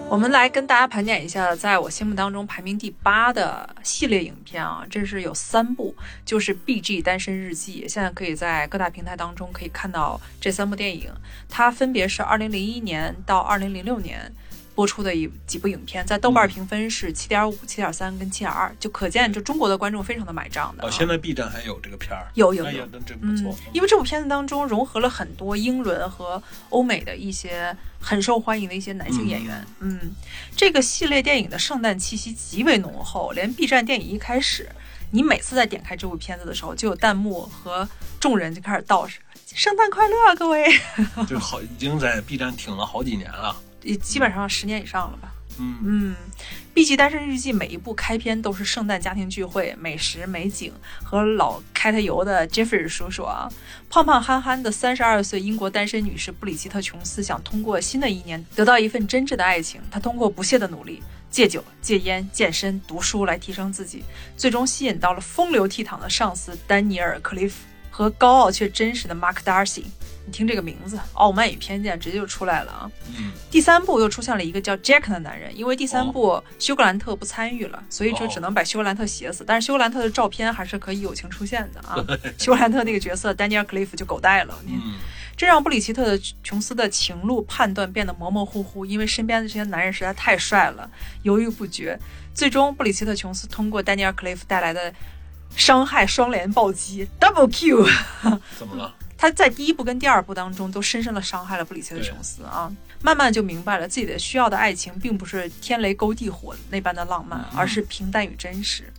[0.07, 7.01] 我们来跟大家盘点一下，在我心目当中排名第八的系列影片啊，这是有三部，就是《B.G.
[7.01, 11.11] 单身日记》，现在可以在各大平台当中可以看到这三部电影，
[11.49, 14.33] 它分别是二零零一年到二零零六年。
[14.75, 20.87] 播出的一几部影片，在豆瓣评分是七点五、七点三跟七点二，就可见就中国的观众非常的买账的、啊。
[20.87, 29.65] 哦，现在 B 站还有这个片儿，有有有真不嗯错。，因为这部片子当中融合了很多英伦和欧美的一些很受欢迎的一些男性演员。
[29.79, 29.99] 嗯
[30.55, 34.69] 这个系列电影的圣诞气息极为浓厚，连 B 站电影一开始，
[35.11, 37.87] 你每次在点开这部片子的时候，就有弹幕和
[38.19, 39.19] 众人就开始道是
[39.55, 40.67] “圣诞快乐啊，各位
[41.27, 45.33] 就好，已经在 B 站挺了好几年了。”，也基本上十年以上了吧。
[45.57, 46.15] 嗯，嗯，
[46.73, 53.47] 《B 级单身日记》每一部开篇都是圣诞家庭聚会、美食美景和老开他油的 Jeffrey 叔叔啊，
[53.89, 59.79] 胖胖憨憨的三十二岁英国单身女士布里奇特·琼斯想通过新的一年得到一份真挚的爱情。
[59.89, 64.03] 她通过不懈的努力，戒酒、戒烟、健身、读书来提升自己，
[64.35, 69.83] 最终吸引到了风流倜傥的上司丹尼尔·克利夫和高傲却真实的 Mark Darcy。
[70.25, 72.91] 你听这个名字，《傲慢与偏见》直接就出来了啊！
[73.17, 79.43] 嗯，第三部又出现了一个叫 Jack 的男人，因为第三部休格兰特不参与了，所以就只能把休格兰特写死。
[79.45, 81.95] 但是休格兰特的照片还是可以友情出现的啊。
[82.39, 84.95] 休格兰特那个角色丹尼尔·克利夫就狗带了，嗯，
[85.37, 90.89] 这让布里奇特的琼斯的情路判断变得模模糊糊，因为身边的这些男人实在太帅了，
[91.21, 91.97] 犹豫不决。
[92.33, 94.93] 最终，布里奇特·琼斯通过丹尼尔·克雷夫带来的
[95.55, 97.87] 伤害双连暴击，double Q。
[98.57, 98.93] 怎么了？
[99.17, 108.91] 他在第一部跟第二部当中都深深的伤害了布里奇特琼斯啊，慢慢就明白了自己的需要的爱情并不是天雷勾地火那般的浪漫，而是平淡与真实。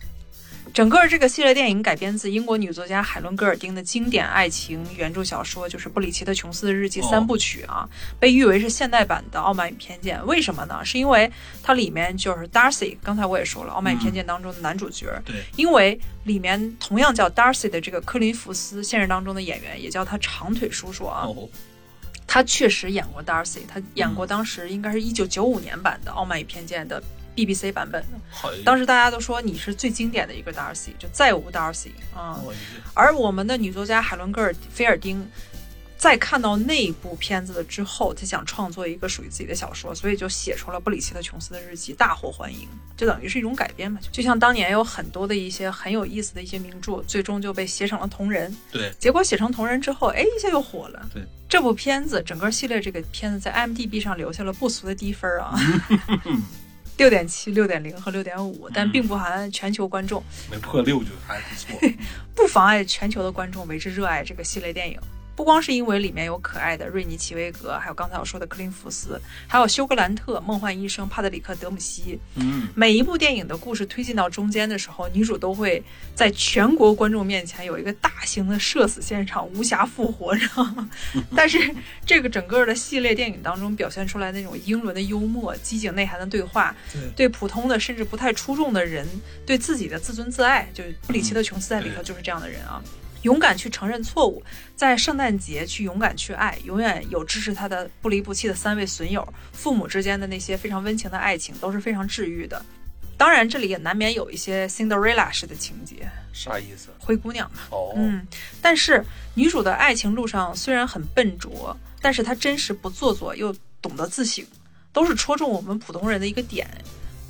[0.77, 10.19] 整个这个系列电影改编自英国女作家海伦·戈尔丁的经典爱情原著小说，就是布里奇特·琼斯的日记哦三部曲啊，被誉为是现代版的《傲慢与偏见》。
[10.25, 10.85] 为什么呢？
[10.85, 11.31] 是因为
[11.63, 21.23] 它里面就是 Darcy，刚才我也说了，《傲慢与偏见》当中的男主角，对，因为里面同样叫 Darcy 的这个科林·福斯，现实当中的演员也叫他长腿叔叔啊。
[21.25, 21.49] 哦，
[22.27, 27.01] 他确实演过 Darcy，他演嗯过当时应该是一九九五年版的《傲慢与偏见》的
[27.37, 28.19] BBC 版本的。
[28.31, 32.51] 好，当时大家都说你是最经典的一个 Darcy，就再无 Darcy 啊、我
[32.95, 35.23] 而我们的女作家海伦·戈尔菲尔丁，
[35.97, 42.67] 在看到那部片子了之后，她想创作一个属于自己的小说，所以就写出了布里奇特·琼斯的日记，大获欢迎。
[42.95, 48.55] 就等于是一种改编嘛，就像当年有很多的一些很有意思的一些名著，最终就被写成了同人。
[48.71, 51.07] 对，结果写成同人之后，哎，一下又火了。
[51.13, 55.53] 对，这部片子整个系列这个片子在 IMDB 上留下了不俗的低分啊，
[56.97, 61.89] 六点七、六点零和六点五，但并不含全球观众，没破六就还不错。
[62.35, 64.99] 不妨碍全球的观众为之热爱这个系列电影。
[65.37, 75.81] 不光是因为里面有可爱的瑞尼·奇维格，还有刚才我说的克林·福斯，还有休格兰特、梦幻医生帕特里克·德姆西，嗯，每一部电影的故事推进到中间的时候，女主都会
[76.15, 80.89] 在全国观众面前有一个大型的社死现场，无暇复活，你知道吗？
[81.37, 81.71] 但是
[82.03, 89.07] 这个整个的系列电影当中表现出来那种英伦的幽默、机警内涵的对话，对对普通的甚至不太出众的人，
[89.45, 92.81] 对自己的自尊自爱，就是布里奇特·琼斯在里头就是这样的人啊。
[93.27, 94.41] 勇敢去承认错误，
[94.73, 99.21] 在圣诞节去勇敢去爱，永远有支持他的不离不弃的三位损友，
[99.51, 102.65] 父母之间的那些非常温情的爱情都是非常治愈的。
[103.17, 106.87] 当然，这里也难免有一些 Cinderella 式的情节，啥意思？
[106.97, 107.59] 灰姑娘嘛。
[107.71, 108.25] 哦，嗯，
[108.61, 109.03] 但是
[109.33, 114.45] 女主的爱情路上虽然很笨拙，但是她真实不做作，又懂得自省，
[114.93, 116.65] 都是戳中我们普通人的一个点。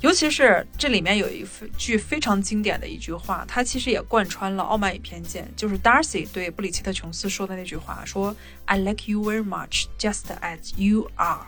[0.00, 1.44] 尤其是这里面有一
[1.76, 8.34] 句非常经典的一句话，它其实也贯穿了《傲慢与偏见》，就是 Darcy 对布里奇特·琼斯说的那句话，说
[8.66, 11.44] "I like you very much, just as you are。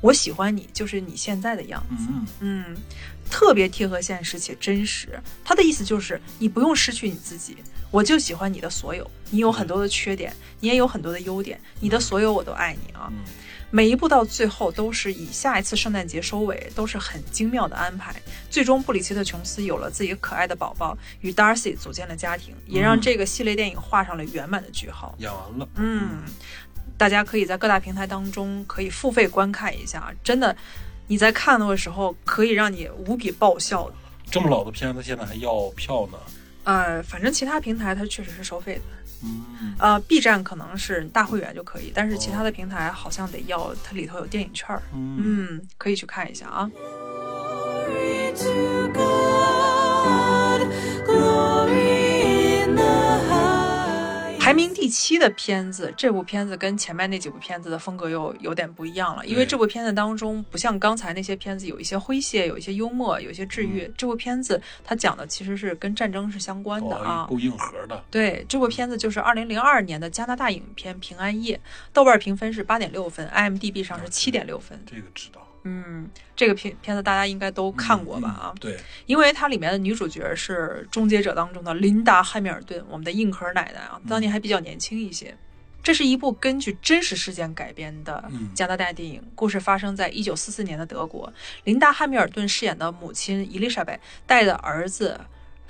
[0.00, 2.06] 我喜欢你，就是你现在的样子。
[2.08, 2.76] 嗯，嗯，
[3.30, 5.20] 特别贴合现实且真实。
[5.44, 7.56] 他的意思就是，你不用失去你自己，
[7.90, 9.10] 我就喜欢你的所有。
[9.30, 13.08] 你有很多的缺点，你也有很多的优点，你的所有我都爱你啊。
[13.10, 13.18] 嗯
[13.70, 18.14] 每一步到最后都是以下一次圣诞节收尾，都是很精妙的安排。
[18.50, 25.14] 最终，布里奇特·琼斯有了自己可爱的宝宝，与 Darcy 组建了家庭，也让嗯这个系列电影画上了圆满的句号。
[25.18, 25.68] 演完了。
[25.76, 26.22] 嗯，
[26.98, 30.56] 大家可以在各大平台当中可以付费观看一下，真的，
[31.06, 33.88] 你在看的时候可以让你无比爆笑。
[34.28, 36.18] 这么老的片子现在还要票呢。
[36.64, 38.99] 呃，反正其他平台它确实是收费的，嗯，
[39.78, 42.44] 呃，B 站可能是大会员就可以，但是其他哦。
[42.44, 45.16] 的平台好像得要它里头有电影券儿，嗯。
[45.22, 46.70] 嗯，可以去看一下啊。
[54.40, 63.82] 排名第七的片子，这部片子跟前面那几部片子的风格又有点不一样了，因为这部片子当中不像刚才那些片子有一些诙谐，有一些幽默，有一些治愈。
[63.82, 67.26] 嗯这部片子它讲的其实是跟战争是相关的啊哦，。
[67.28, 68.02] 够硬核的。
[68.10, 71.54] 对，这部片子就是二零零二年的加拿大影片《平安夜》，
[71.92, 74.82] 豆瓣评分是八点六分，IMDB 上是七点六分。
[74.86, 75.46] 这个知道。
[75.62, 78.28] 嗯，这个片片子大家应该都看过吧？
[78.28, 85.36] 啊嗯，对，因为它里面的女主角是《终结者》当中的琳达·汉密尔顿，我们的硬壳奶奶啊，当年还比较年轻一些。
[85.82, 91.32] 这是一部根据真实事件改编的嗯加拿大电影，故事发生在一九四四年的德国。
[91.64, 95.18] 琳达·汉密尔顿饰演的母亲伊丽莎白带着儿子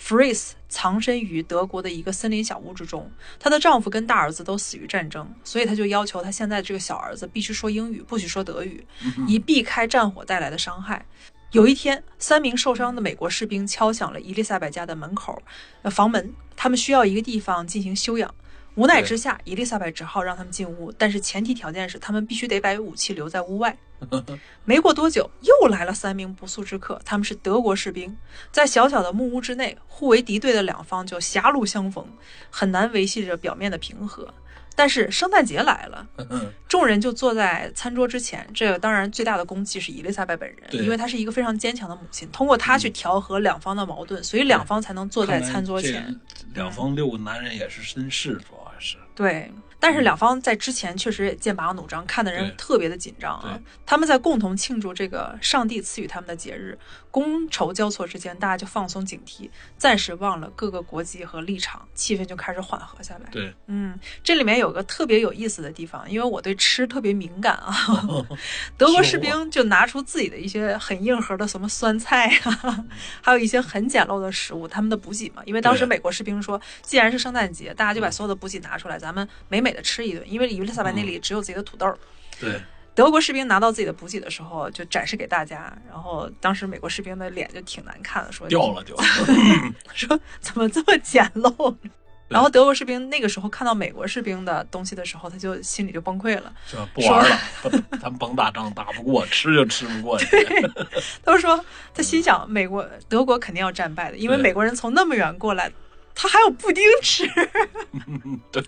[0.01, 3.11] Fritz 藏身于德国的一个森林小屋之中。
[3.39, 8.85] 她的丈夫跟大儿子都死于战争，所以她就要求她现在这个小儿子必须说英语，不许说德语，
[9.29, 11.05] 以避开战火带来的伤害。
[11.53, 15.43] 有一天，三名受伤的美国士兵敲响了伊丽莎白家的门口，
[15.83, 16.33] 呃，房门。
[16.57, 18.35] 他们需要一个地方进行休养。
[18.77, 23.77] 无奈之下，伊丽莎白只好让他们进屋，但是前提条件是他们必须得把武器留在屋外。
[24.65, 28.17] 没过多久，又来了三名不速之客，他们是德国士兵，
[28.51, 32.07] 在小小的木屋之内，互为敌对的两方就狭路相逢，
[32.49, 34.33] 很难维系着表面的平和。
[34.77, 38.49] 但是圣诞节来了，嗯众人就坐在餐桌之前。
[38.55, 46.19] 这个当然最大的功绩是伊丽莎白本人，因为她是一个非常坚强的母亲，通过她去调和两方的矛盾，所以两方才能坐在餐桌前。
[46.55, 48.60] 两方六个男人也是绅士，主要还
[49.15, 49.51] 对。
[49.81, 53.59] 但是两方在之前确实也剑拔弩张，看的人特别的紧张啊。
[53.87, 56.79] 他们在共同庆祝这个上帝赐予他们的节日，
[57.11, 63.31] 觥筹交错之间，大家就放松警惕，暂时忘了各个国籍和立场，气氛就开始缓和下来。
[63.31, 67.75] 对，嗯，这里面有个特别有意思的地方，因为我对吃特别敏感啊。
[68.77, 72.85] 德国士兵就拿出自己的一些很硬核的什么酸菜啊，
[73.23, 75.43] 还有一些很简陋的食物，他们的补给嘛。
[75.47, 80.25] 因为当时美国士兵说，既然是圣诞节，大家就把所有的补给拿出来，咱们美美的吃一顿。
[80.27, 81.93] 因为伊丽莎白那里只有自己的土豆。
[82.41, 82.61] 对，
[82.95, 88.97] 德国士兵拿到自己的补给的时候，就展示给大家，然后当时美国士兵的脸就挺难看的，说掉了就。
[89.95, 91.75] 说怎么这么简陋？
[92.29, 96.53] 然后德国士兵那个时候看到美国士兵的东西的时候，他就心里就崩溃了。
[96.71, 97.69] 这不玩了，不
[97.99, 100.27] 咱们甭打仗，打不过， 吃就吃不过去。
[101.25, 101.63] 他说
[101.93, 105.73] 他心想，美国德国肯定要战败的，因为美国人从那么远过来，
[106.15, 107.29] 他还有布丁吃，
[108.53, 108.63] 对，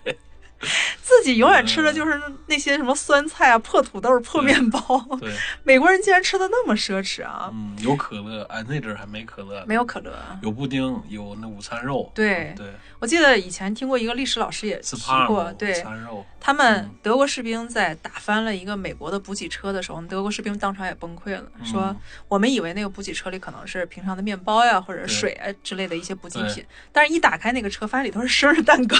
[1.01, 4.79] 自己永远吃的就是那些什么酸菜啊、破土豆、破面包。
[5.19, 5.31] 对，
[5.63, 7.49] 美国人竟然吃的那么奢侈啊！
[7.53, 10.13] 嗯，有可乐，哎，那阵儿还没可乐，没有可乐。
[10.41, 12.11] 有布丁，有那午餐肉。
[12.15, 16.25] 对对，我记得以前听过一个历史老师也斯提，过对午餐肉。
[16.39, 21.97] 他们嗯德国士兵在打翻了一个美国的补给车的时候，德国士兵当场也崩溃了，说嗯
[22.27, 28.97] 我们以为那个补给车里可能是平常的面包呀或者水啊之类的一些补给品，但是一打开那个车，发现里头是生日蛋糕，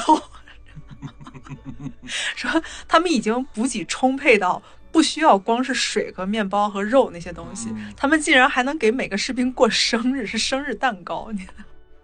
[2.35, 4.61] 说他们已经补给充沛到。
[4.93, 11.31] 不需要光是水和面包和肉那些东西，嗯他们竟然还能给每个士兵过生日，是生日蛋糕。
[11.31, 11.47] 你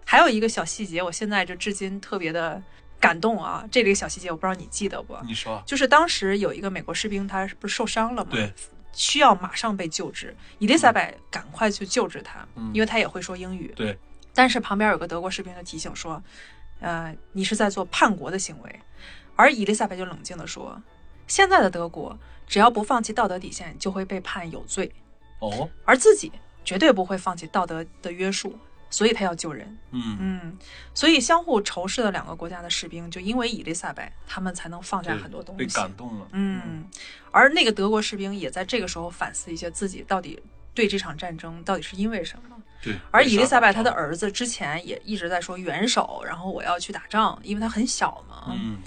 [0.04, 2.60] 还有一个小细节，我现在就至今特别的
[2.98, 3.64] 感动啊！
[3.70, 5.16] 这里个小细节，我不知道你记得不？
[5.24, 8.30] 你说，就是当时有一个美国士兵，他不是受伤了吗？
[8.32, 8.52] 对，
[8.92, 10.36] 需要马上被救治。
[10.58, 13.72] 伊丽莎白赶快去救治他，嗯因为他也会说英语。
[13.76, 13.96] 对，
[14.34, 16.20] 但是旁边有个德国士兵就提醒说
[16.80, 18.80] ：“呃，你是在做叛国的行为。”
[19.36, 20.82] 而伊丽莎白就冷静地说
[21.26, 24.92] ：“现在的德国，只要不放弃道德底线，就会被判有罪，
[25.38, 26.30] 哦，而自己
[26.62, 28.58] 绝对不会放弃道德的约束，
[28.90, 30.58] 所以他要救人。”嗯，嗯，
[30.92, 35.66] 所以相互仇视的两个国家的士兵，就因为伊丽莎白，他们才能放下很多东西被。
[35.72, 36.28] 感动了。
[36.32, 36.84] 嗯，
[37.30, 40.38] 而那个德国士兵也在这个时候反思一些自己到底
[40.74, 42.59] 对这场战争到底是因为什么。
[42.82, 42.98] 对。
[43.10, 48.46] 而伊丽莎白她的儿子之前也一直在说元首，然后我要去打仗，因为他很小嘛。
[48.48, 48.78] 嗯，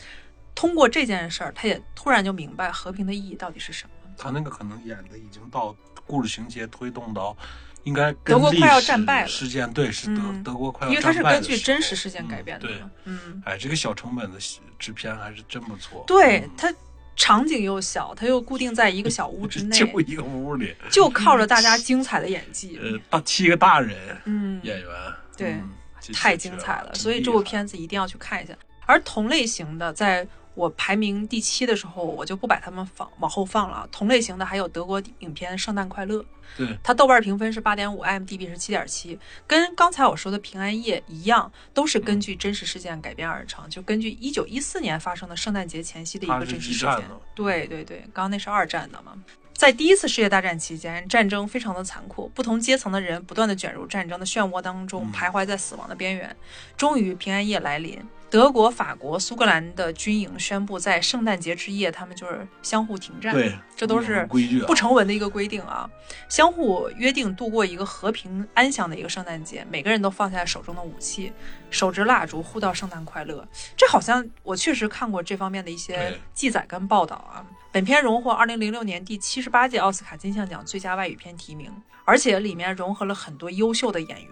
[0.56, 3.92] 通过这件事儿，他也突然就明白和平的意义到底是什么。
[4.18, 5.76] 他那个可能演的已经到
[6.06, 7.36] 故事情节推动到，
[7.84, 12.92] 应该德国快要战败了事件对是德嗯德国快要因为它是根据真实事件改编的嘛。
[13.06, 14.38] 嗯，哎，这个小成本的
[14.78, 16.04] 制片还是真不错。
[16.04, 16.72] 嗯对它
[17.16, 22.80] 场景又小，它又固定在一个小屋之内， 就一个屋里，就靠着大家精彩的演技。
[22.82, 24.90] 呃，大七个大人嗯，演员，
[25.38, 25.70] 对嗯
[26.14, 28.54] 太精彩了，所以这部片子一定要去看一下。
[28.86, 33.88] 而同类型的，在我排名第七的时候，我就不把它们放往后放了。
[33.92, 36.20] 同类型的还有德国影片《圣诞快乐》，
[36.58, 47.02] 对它豆瓣评分是八点五，IMDB 是七点七，跟刚才我说的《平安夜》一样，都是根据真实事件改编而成，就根据一九一四年发生的圣诞节前夕的一个真实事件。
[47.34, 49.14] 对对对，刚刚那是二战的嘛。
[49.56, 56.36] 在第一次世界大战期间，战争非常的残酷，不同阶层的人不断的卷入战争的漩涡当中，嗯徘徊在死亡的边缘。
[56.76, 58.02] 终于，平安夜来临，
[58.34, 63.32] 德国、法国、苏格兰的军营宣布，在圣诞节之夜，他们就是相互停战。
[63.32, 65.88] 对，这都是规矩啊，不成文的一个规定啊，
[66.28, 71.32] 相互约定度过一个和平安详的一个圣诞节，每个人都放下手中的武器，
[71.70, 73.48] 手执蜡烛，互道圣诞快乐。
[73.78, 77.46] 这好像我确实看过这方面的一些记载跟报道啊。
[77.72, 81.72] 本片荣获2006年第七十八届奥斯卡金像奖最佳外语片提名，
[82.06, 84.32] 而且里面融合了很多优秀的演员，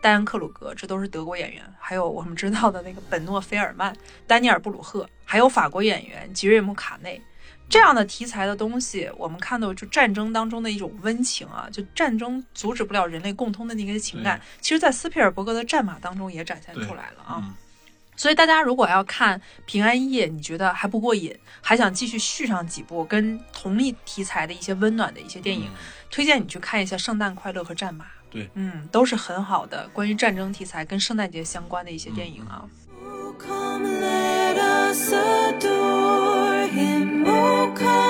[0.00, 3.94] 戴安·克鲁格，这都是德国演员，还有我们知道的那个本诺·菲尔曼、
[4.26, 7.20] 丹尼尔·布鲁赫，还有法国演员吉瑞姆·卡内。
[7.70, 17.42] 这样的题材的东西，我们看到就战争当中的一种温情啊，就战争阻止不了人类共通的那些情感，其实，在斯皮尔伯格的《战马》当中也展现出来了啊。
[17.44, 17.54] 嗯，
[18.16, 25.76] 所以大家如果要看《平安夜》，你觉得还不过瘾，还想继续续上几部跟同一题材的一些温暖的一些电影，嗯
[26.10, 28.04] 推荐你去看一下《圣诞快乐》和《战马》。
[28.30, 32.68] 对，嗯，都是很好的关于战争题材跟圣诞节相关的一些电影啊。
[33.02, 37.24] Oh, come, let us adore him.
[37.26, 38.07] Oh, come,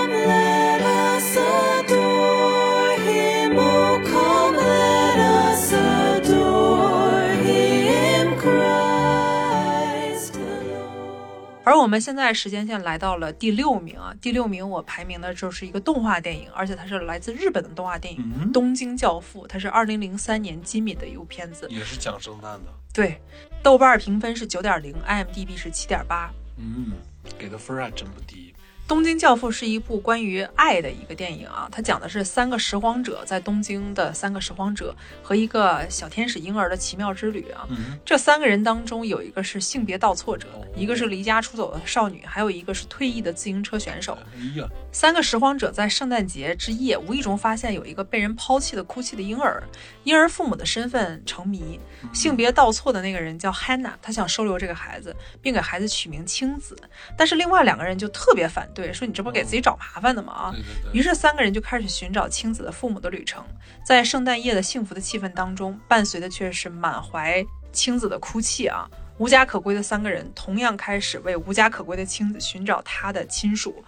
[11.69, 21.67] 而我们现在时间线来到了第六名啊，第六名我排名的就是一个动画电影，而且它是来自日本的动画电影《嗯，东京教父》，它是二零零三年金敏的一部片子。
[21.69, 23.21] 也是讲圣诞的，对，
[23.63, 26.33] 豆瓣评分是九点零，IMDB 是七点八。
[26.57, 26.93] 嗯，
[27.39, 28.55] 给的分儿还真不低。
[28.89, 37.67] 《东京教父》是一部关于爱的一个电影啊，它讲的是三个拾荒者在东京的三个拾荒者和一个小天使婴儿的奇妙之旅啊。
[37.69, 44.17] 嗯，这三个人当中有一个是性别倒错者哦，一个是离家出走的少女，还有一个是退役的自行车选手。
[44.35, 49.63] 哎呀，三个拾荒者在圣诞节之夜无意中发现有一个被人抛弃的哭泣的婴儿，
[50.05, 51.79] 婴儿父母的身份成谜，
[52.15, 56.75] 性别倒错的那个人叫 Hannah，他想收留这个孩子，并给孩子取名青子，
[57.19, 60.33] 但是另外两个人就特别反对，说你这不给自己找麻烦的吗？
[60.33, 63.45] 啊对，对对，于是三个人就开始寻找青子的父母的旅程，
[63.85, 68.89] 在圣诞夜的幸福的气氛当中，伴随的却是满怀青子的哭泣啊！
[69.19, 73.85] 无家可归的三个人同样开始为无家可归的青子寻找他的亲属。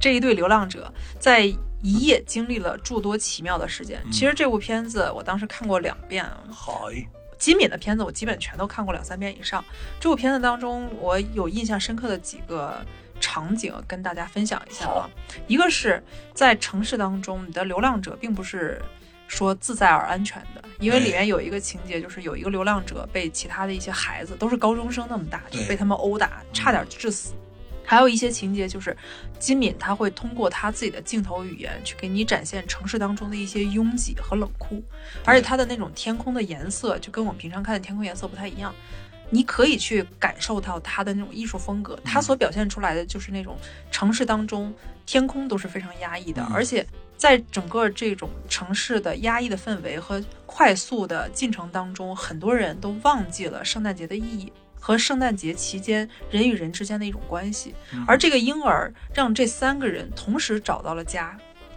[0.00, 1.42] 这一对流浪者在
[1.80, 4.02] 一夜经历了诸多奇妙的事件。
[4.10, 6.72] 其实这部片子我当时看过两遍啊，嗨，
[7.38, 9.64] 金敏的片子我基本全都看过两三遍以上。
[10.00, 12.84] 这部片子当中，我有印象深刻的几个
[13.22, 15.08] 场景跟大家分享一下啊。
[15.46, 16.02] 一个是
[16.34, 18.82] 在城市当中，你的流浪者并不是
[19.28, 27.32] 说自在而安全的，因为里面有一个情节，就是有一个流浪者被其他的一些孩子，都是高中生那么大，就被他们殴打，差点致死。
[27.84, 28.96] 还有一些情节就是，
[29.38, 34.82] 金敏他会通过他自己的镜头语言去给你展现城市当中的一些拥挤和冷酷，
[35.24, 38.72] 而且他的那种天空的颜色就跟我们平常看的天空颜色不太一样。
[39.34, 43.56] 你可以去感受到他的那种艺术风格，他所表现出来的就是那种
[43.90, 44.72] 城市当中
[45.06, 57.74] 天空都是非常压抑的，嗯而且在整个这种城市的压抑的氛围和快速的进程当中，很多人都忘记了圣诞节的意义和圣诞节期间人与人之间的一种关系。
[57.94, 61.34] 嗯而这个婴儿让这三个人同时找到了家，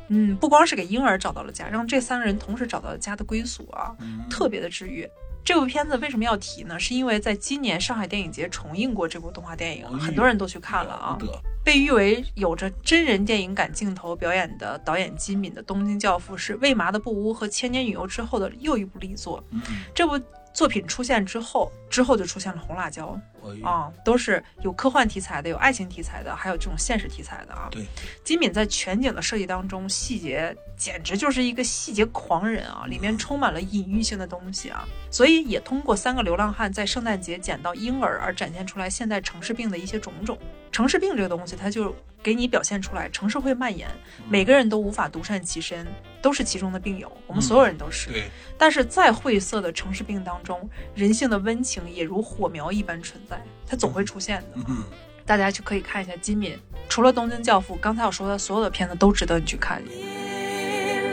[0.09, 5.07] 嗯，不光是给婴儿找到了家，让这三个人同时找到了家的归宿啊，嗯特别的治愈。
[5.45, 6.79] 这部片子为什么要提呢？
[6.79, 11.17] 是因为在今年上海电影节重映过这部动画电影，很多人都去看了啊
[11.63, 19.43] 被誉为有着真人电影感镜头表演的导演金敏的《东京教父》是《为麻的布屋》和《千年女优》之后的又一部力作。
[19.51, 19.61] 嗯，
[19.93, 20.19] 这部
[20.55, 23.19] 作品出现之后，之后就出现了《红辣椒》
[23.67, 27.67] 啊，都是有科幻题材的，有爱情题材的，还有这种现实题材的啊。
[27.69, 27.85] 对，
[28.23, 40.39] 金敏在全景的设计当中，细节简直就是一个细节狂人啊，里面充满了隐喻性的东西啊，所以也通过三个流浪汉在圣诞节捡到婴儿而展现出来现在城市病的一些种种。
[40.71, 41.93] 城市病这个东西，它就
[42.23, 43.89] 给你表现出来，城市会蔓延，
[44.29, 45.85] 每个人都无法独善其身，
[46.25, 48.09] 都是其中的病友，我们所有人都是。
[48.09, 48.23] 对，
[48.57, 54.47] 但是在晦涩的城市病当中，人性的温情也如火苗一般存在，它总会出现的。
[54.67, 54.83] 嗯，
[55.23, 56.57] 大家就可以看一下金敏，
[56.89, 59.83] 除了《东京教父》，刚才我说的所有的片子都值得你去看。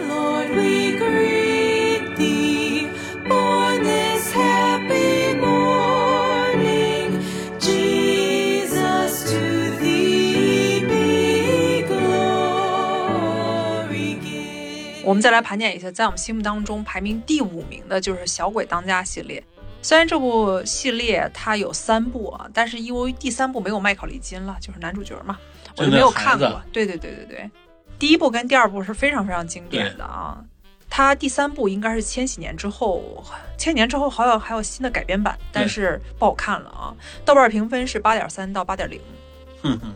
[0.08, 0.48] Lord,
[15.04, 19.42] 我们再来盘点一下，在我们心目当中排名第五名的就是《小鬼当家》系列。
[19.80, 25.36] 虽然这部系列它有三部啊，但是因为第三部没有麦考利金了，就是男主角嘛，
[25.76, 26.62] 我就没有看过。
[26.72, 27.50] 对对对对对，
[27.98, 30.38] 第一部跟第二部是非常非常经典的啊。
[30.88, 33.24] 它第三部应该是千禧年之后，
[33.58, 36.94] 千禧年之后好像还有新的改编版，但是不好看了啊。
[37.24, 39.00] 豆瓣评分是八点三到八点零。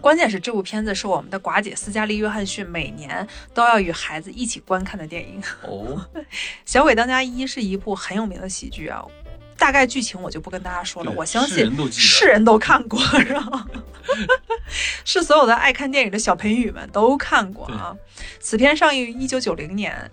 [0.00, 5.42] 关键是这部片子是我们的寡姐斯嘉丽·约翰逊每年都要与孩子一起观看的电影。
[5.62, 6.00] 哦，
[6.64, 9.04] 《小鬼当家一》是一部很有名的喜剧啊，
[9.58, 13.66] 大概剧情我就不跟大家说了，我相信是人都记得是人都看过，是吧？
[15.04, 17.96] 是所有的爱看电影的小盆友们都看过啊。
[18.40, 20.10] 此片上映于一九九零年。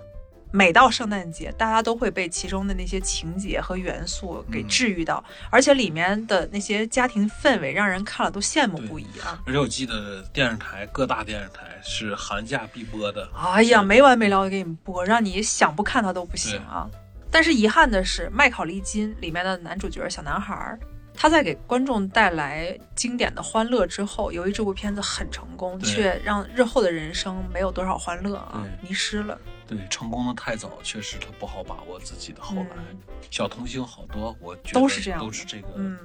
[0.55, 9.41] 每到圣诞节，大家都会被其中的那些情节和元素给嗯治愈到，而且里面的那些家庭氛围让人看了都羡慕不已啊！
[9.47, 13.27] 而且我记得电视台各大电视台是寒假必播的。
[13.35, 16.87] 哎呀，没完没了的给你们播，让你想不看它都不行啊！
[17.31, 20.79] 但是遗憾的是，麦考利金里面的男主角小男孩儿，
[21.15, 29.35] 他在给观众带来经典的欢乐之后，由于这部片子很成功，却让日后的人生没有多少欢乐啊，迷失了。
[29.67, 32.67] 对，成功的太早，确实他不好把握自己的后来。
[32.77, 32.97] 嗯
[33.31, 35.67] 小童星好多，我觉得都是这样都是这个。
[35.75, 35.97] 嗯，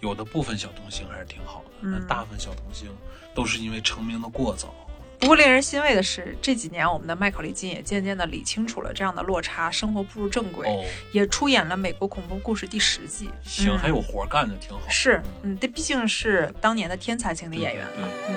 [0.00, 2.88] 有的部分小童星还是挺好的，嗯但大部分小童星
[3.34, 4.72] 都是因为成名的过早。
[5.18, 13.28] 不过令人欣慰的是，这几年我们的麦考利金也渐渐地理清楚了这样的落差，生活步入正轨，哦，也出演了《美国恐怖故事》第十季。
[13.42, 14.80] 行，嗯还有活干的挺好。
[14.88, 18.08] 是，嗯，这毕竟是当年的天才型的演员了。
[18.28, 18.34] 嗯。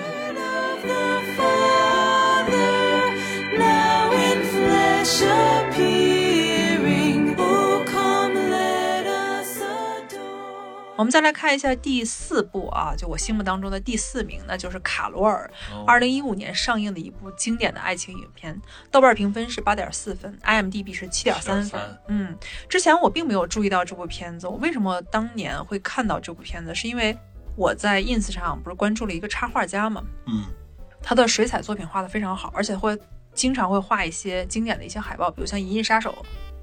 [11.00, 15.86] 我们再来看一下第四部啊，就我心目当中的第四名，那就是《卡罗尔》，哦。
[15.86, 18.60] 二零一五年上映的一部经典的爱情影片，
[18.90, 21.80] 豆瓣评分是八点四分，IMDB 是七点三分。
[22.08, 22.36] 嗯，
[22.68, 26.74] 之前我并没有注意到这部片子，我为什么当年会看到这部片子？
[26.74, 27.16] 是因为
[27.56, 30.46] 我在 ins 上不是关注了一个插画家嘛，嗯。
[31.04, 32.98] 他的水彩作品画的非常好，而且会
[33.38, 36.12] 经常会画一些经典的一些海报，比如像《银翼杀手》，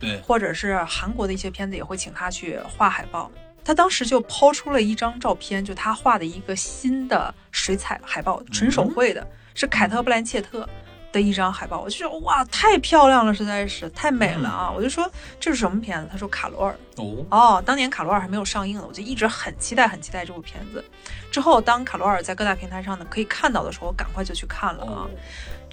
[0.00, 3.30] 对，或者是韩国的一些片子也会请他去画海报。
[3.64, 10.68] 他当时就抛出了一张照片，就他画的一个新的水彩海报，纯手绘的，是凯特·布兰切特
[11.12, 11.80] 的一张海报。
[11.80, 14.70] 我就觉得哇，太漂亮了，实在是太美了啊！
[14.70, 15.10] 我就说
[15.40, 16.08] 这是什么片子？
[16.12, 16.76] 他说卡罗尔。
[16.96, 20.84] 哦，哦，当年卡罗尔还没有上映呢，我就一直很期待，很期待这部片子。
[21.30, 25.08] 之后，当卡罗尔在各大平台上呢可以看到的时候，我赶快就去看了啊。
[25.08, 25.10] 哦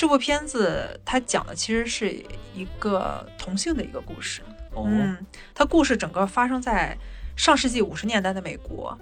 [0.02, 2.12] 这部片子它讲的其实是
[2.56, 4.42] 一个同性的一个故事。
[4.74, 5.16] 哦，嗯，
[5.54, 6.98] 它故事整个发生在
[7.36, 8.98] 上世纪五十年代的美国。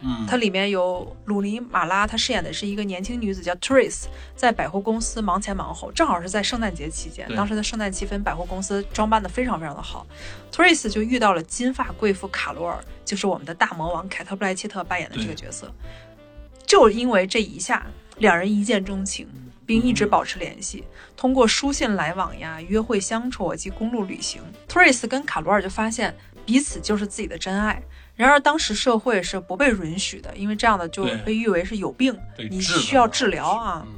[0.00, 10.06] 嗯，它里面有鲁尼马拉，她饰演的是一个年轻女子叫 Trace，在百货公司忙前忙后，正好是在圣诞节期间，当时的圣诞气氛，百货公司装扮的非常非常的好。
[10.50, 15.70] Trace 就遇到了金发贵妇卡罗尔，就是我们的大魔王凯特布莱切特扮演的这个角色。
[16.64, 17.86] 就因为这一下，
[18.16, 19.28] 两人一见钟情，
[19.70, 20.82] 并一直保持联系，
[21.16, 26.12] 通过书信来往呀、约会相处及公路旅行，Trace 跟卡罗尔就发现
[26.44, 27.80] 彼此就是自己的真爱。
[28.16, 32.18] 然而当时社会是不被允许的，因为这样的就被誉为是有病，
[32.50, 33.86] 你需要治疗啊。
[33.86, 33.92] 嗯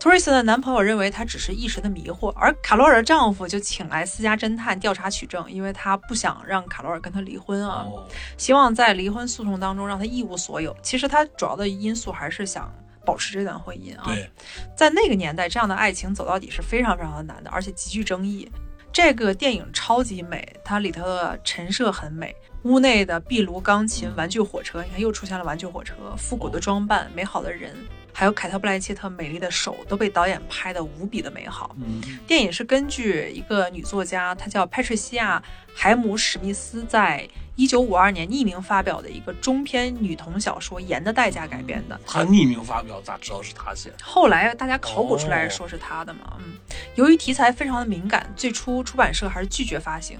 [0.00, 7.84] Trace 的男朋友认为她只是一时的迷惑，而卡罗尔的丈夫就请来私家侦探调查取证，因为他不想让卡罗尔跟他离婚啊。
[7.84, 8.06] 哦，
[8.38, 10.74] 希望在离婚诉讼当中让他一无所有。
[10.82, 12.72] 其实他主要的因素还是想
[13.08, 14.02] 保持这段婚姻啊。
[14.04, 14.30] 对，
[14.76, 18.46] 在那个年代，这样的爱情走到底是非常非常的难的，而且极具争议。
[18.92, 22.34] 这个电影超级美，它里头的陈设很美，
[22.64, 27.74] 屋内的壁炉、钢琴、玩具火车，你看又出现了玩具火车，复古的装扮，美好的人，
[28.12, 31.76] 还有凯特·布莱切特美丽的手，都被导演拍得无比的美好。
[31.78, 35.42] 嗯电影是根据一个女作家，她叫派翠西亚·
[35.74, 37.28] 海姆史密斯在
[37.58, 42.00] 一九五二年匿名发表的一个中篇女童小说《盐的代价》改编的。
[42.06, 43.96] 他匿名发表，咋知道是他写的？
[44.00, 46.56] 后来大家考古出来哦说是他的嘛，嗯，
[46.94, 50.16] 由于题材非常的敏感，最初出版社还是拒绝发行，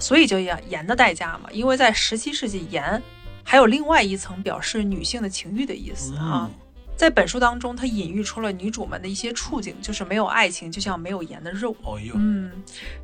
[0.00, 3.02] 所以就要盐的代价嘛，因为在十七世纪盐
[3.44, 6.48] 还有另外一层表示女性的情欲的意思啊。
[6.50, 6.54] 嗯，
[6.96, 11.76] 在本书当中，它隐喻出了女主们的一些处境，就是没有爱情，就像没有盐的肉。
[11.82, 12.50] 哦呦，嗯，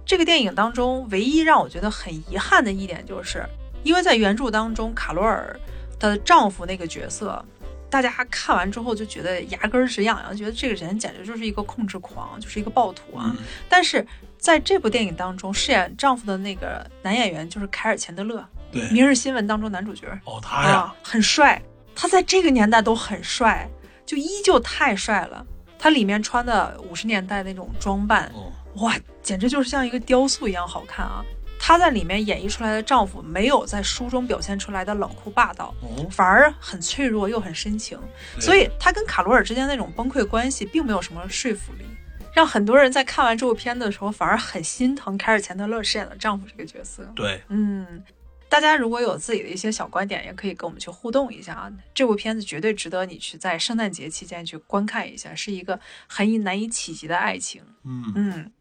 [0.06, 3.44] 这个电影当中唯一让我觉得很遗憾的一点，就是
[3.84, 5.56] 因为在原著当中，卡罗尔
[6.00, 7.44] 的丈夫那个角色，
[7.88, 13.32] 大家看完之后就觉得牙根儿直痒痒，觉得这个人简直就是一个控制狂，就是一个暴徒啊。
[13.36, 14.04] 嗯但是
[14.38, 18.40] 在这部电影当中，饰演丈夫的那个男演员就是凯尔·钱德勒，
[18.72, 20.06] 《对，明日新闻》当中男主角。
[20.24, 21.62] 哦他呀，啊，很帅，
[21.94, 23.68] 他在这个年代都很帅，
[24.04, 25.46] 就依旧太帅了。
[25.78, 28.50] 他里面穿的五十年代那种装扮，哦，
[28.82, 31.22] 哇，简直就是像一个雕塑一样好看啊！
[31.66, 37.98] 她在里面演绎出来的丈夫，没有在书中表现出来的冷酷霸道，哦，反而很脆弱又很深情。
[38.38, 41.86] 所以她跟卡罗尔之间那种崩溃关系，并没有什么说服力，
[42.34, 47.02] 让很多人在看完这部片子的时候，反而很心疼凯尔·钱德勒饰演的丈夫这个角色。
[47.16, 48.04] 对，嗯，
[48.50, 51.72] 大家如果有自己的一些小观点，也可以跟我们去互动一下啊。
[51.94, 57.62] 这部片子绝对值得你去在圣诞节期间去观看一下，是一个很难以企及的爱情。
[57.84, 58.52] 嗯嗯。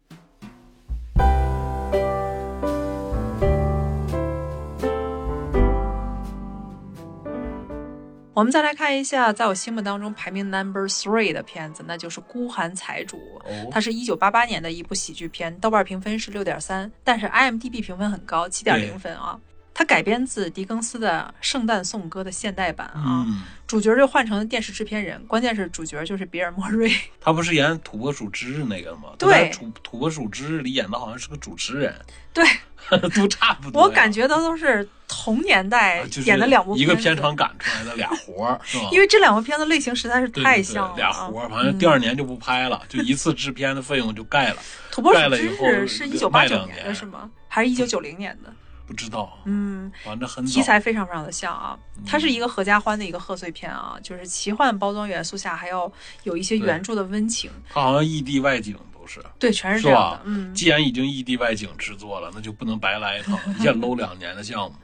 [8.34, 13.16] 我们再来看一下，在我心目当中排名 number three 的片子，那就是《孤寒财主》。
[13.44, 19.38] 哦，它是一九八八年的一部喜剧片，豆瓣评分是六点三，但是 IMDB 评分很高，七点零分啊。
[19.72, 26.92] 它改编自狄更斯的《圣诞颂歌》的现代版啊，嗯，主角就换成了电视制片人，关键是主角就是比尔·莫瑞。
[27.20, 29.10] 他不是演土拨鼠之日那个吗？
[29.18, 31.94] 对土土拨鼠之日里演的好像是个主持人，
[32.32, 32.44] 对
[33.14, 33.82] 都差不多。
[33.82, 38.88] 我感觉都都是同年代演的两部一个片场赶出来的俩活儿，是吧？
[38.92, 40.96] 因为这两部片子类型实在是太像了、啊。
[40.96, 44.56] 俩活儿，反正第二年就不拍了，就一次制片的费用就盖了，
[44.90, 47.30] 土拨鼠之盖了以后日是一九八九年的是吗？
[47.48, 48.52] 还是一九九零年的？
[48.86, 55.90] 不知道，嗯，反正很题材非常非常的像啊，嗯它是一个合家欢的一个贺岁片啊，就是奇幻包装元素下还要
[56.24, 59.22] 有一些原著的温情，它好像异地外景都是。
[59.38, 60.22] 对，全是是这样的吧，？
[60.24, 64.74] 嗯，既然已经异地外景制作了，那就不能白来一趟， 一下搂两年的项目。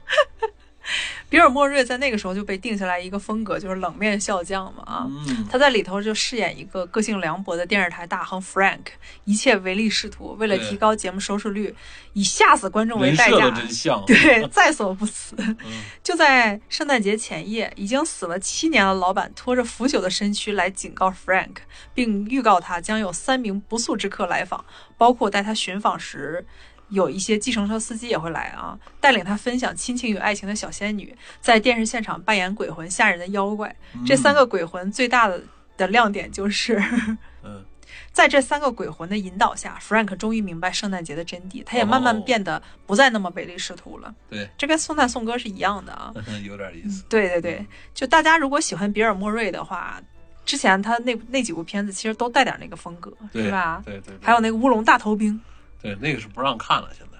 [1.28, 5.06] 比尔·莫瑞在那个时候就被定下来一个风格，就是冷面笑匠嘛啊。
[5.08, 8.80] 嗯，他在里头就饰演一个个性凉薄的电视台大亨 Frank，
[9.24, 11.74] 一切唯利是图，为了提高节目收视率，
[12.14, 13.50] 以吓死观众为代价。
[14.06, 15.36] 对，在所不辞。
[15.38, 15.56] 嗯，
[16.02, 21.56] 就在圣诞节前夜，已经死了七年的老板拖着腐朽的身躯来警告 Frank，
[21.94, 24.64] 并预告他将有三名不速之客来访，
[24.98, 26.44] 包括带他寻访时。
[26.90, 33.74] 有一些计程车司机也会来啊，带领他分享亲情与爱情的小仙女，在电视现场扮演鬼魂吓人的妖怪。
[34.06, 35.40] 这三个鬼魂最大的
[35.76, 36.82] 的亮点就是，
[37.42, 37.64] 嗯，
[38.12, 44.14] 在这三个鬼魂的引导下，Frank 终于明白圣诞节的真谛，他也慢慢哦变得不再那么唯利是图了。
[44.28, 46.12] 对，这跟宋赞颂歌是一样的啊。
[46.44, 47.04] 有点意思。
[47.08, 50.00] 对对对，就大家如果喜欢比尔·莫瑞的话，
[50.44, 53.80] 之前他那那几部片子其实都带点那个风格，对是吧？
[53.86, 55.40] 对对，对还有那个乌龙大头兵，
[55.80, 57.18] 对那个是不让看了，现在。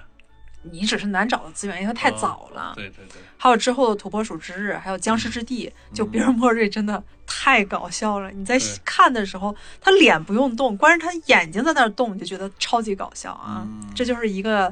[0.63, 2.75] 你只是难找的资源，因为它太哦早了。
[2.77, 8.31] 对对对，还有之后的《土拨鼠之日》，还有《僵尸之地》，就比尔·莫瑞真的太搞笑了。
[8.31, 13.67] 你在看的时候，他脸不用动，光是他眼睛在那儿动，你就觉得超级搞笑啊！
[13.67, 14.71] 嗯这就是一个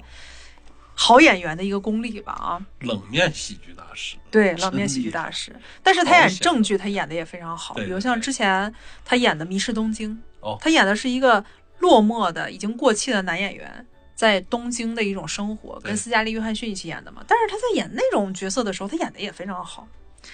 [0.94, 2.60] 好演员的一个功力吧啊！
[2.80, 4.18] 冷面喜剧大师。
[4.30, 7.72] 对，冷面喜剧大师，但是他演正剧，他演的也非常好。
[7.76, 8.70] 对对比如像之前
[9.06, 11.42] 他演的《迷失东京》，哦他演的是一个
[11.78, 17.22] 落寞的、已经过气的男演员，在东京的一种生活，跟斯嘉丽·约翰逊一起演的嘛。
[17.26, 19.86] 但是他在演那种角色的时候，他演的也非常好。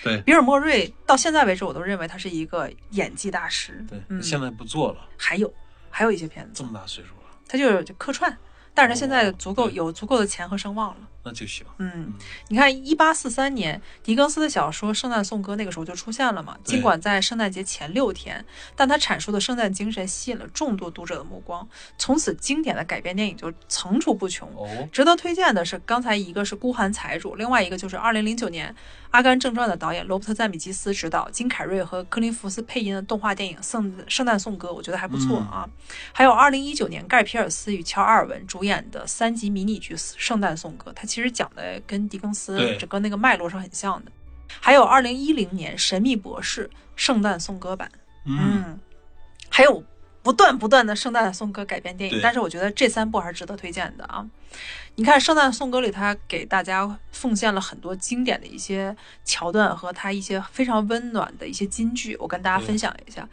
[0.02, 3.84] 对比尔·莫瑞到现在为止，我都认为他是一个演技大师。
[3.88, 5.52] 对，嗯，现在不做了，还有
[5.90, 8.34] 还有一些片子，这么大岁数了，他就是客串，
[8.72, 11.08] 但是他现在哦足够对有足够的钱和声望了。
[11.24, 11.66] 那就行。
[11.78, 12.12] 嗯嗯，
[12.48, 16.56] 你看，一八四三年，狄更斯的小说《圣诞颂歌》那个时候就出现了嘛。
[16.64, 18.44] 尽管在圣诞节前六天，
[18.76, 21.66] 但他阐述的圣诞精神吸引了众多读者的目光，
[21.98, 24.48] 从此经典的改编电影就层出不穷。
[24.56, 28.70] 哦，值得推荐的是，刚才一个是孤寒财主，另外一个就是二零零九年
[29.10, 35.68] 《阿甘正传》的导演罗伯特·赞米基斯执导，金凯瑞和科林·福斯配音的动画电影《圣圣诞颂歌》，我觉得还不错啊。
[36.12, 44.10] 还有二零一九年盖皮尔斯与乔·阿尔文主演的三集迷你剧《圣诞颂歌》，它其实讲的跟狄更斯整个那个脉络是很像的。
[44.48, 47.88] 还有二零一零年《神秘博士》圣诞颂歌版，
[48.24, 48.80] 嗯，嗯，
[49.48, 49.80] 还有
[50.24, 54.26] 不断不断的圣诞颂歌改编电影，但是我觉得这三部还是值得推荐的啊。
[54.96, 63.28] 你看《圣诞颂歌》里，他给大家奉献了很多经典的一些桥段和他一些非常温暖的一些金句，我跟大家分享一下。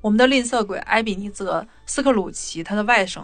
[0.00, 3.22] 我们的吝啬鬼埃比尼泽·斯克鲁奇，他的外甥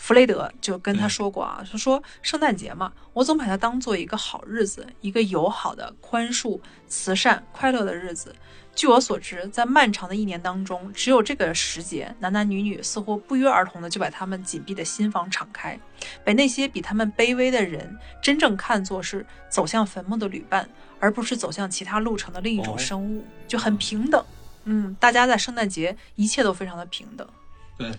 [0.00, 8.34] 弗雷德就跟他说过啊，他说圣诞节嘛，我总把它当做一个好日子，一个友好的、宽恕、慈善、快乐的日子。
[8.74, 15.78] 据我所知，在漫长的一年当中，只有这个时节，男男女女似乎不约而同的就把他们紧闭的心房敞开，
[16.24, 20.66] 把那些比他们卑微的人真正看作是走向坟墓的旅伴，
[20.98, 24.24] 而不是走向其他路程的另一种哦生物，就很平等。
[24.64, 27.28] 嗯，大家在圣诞节一切都非常的平等。
[27.76, 27.90] 对，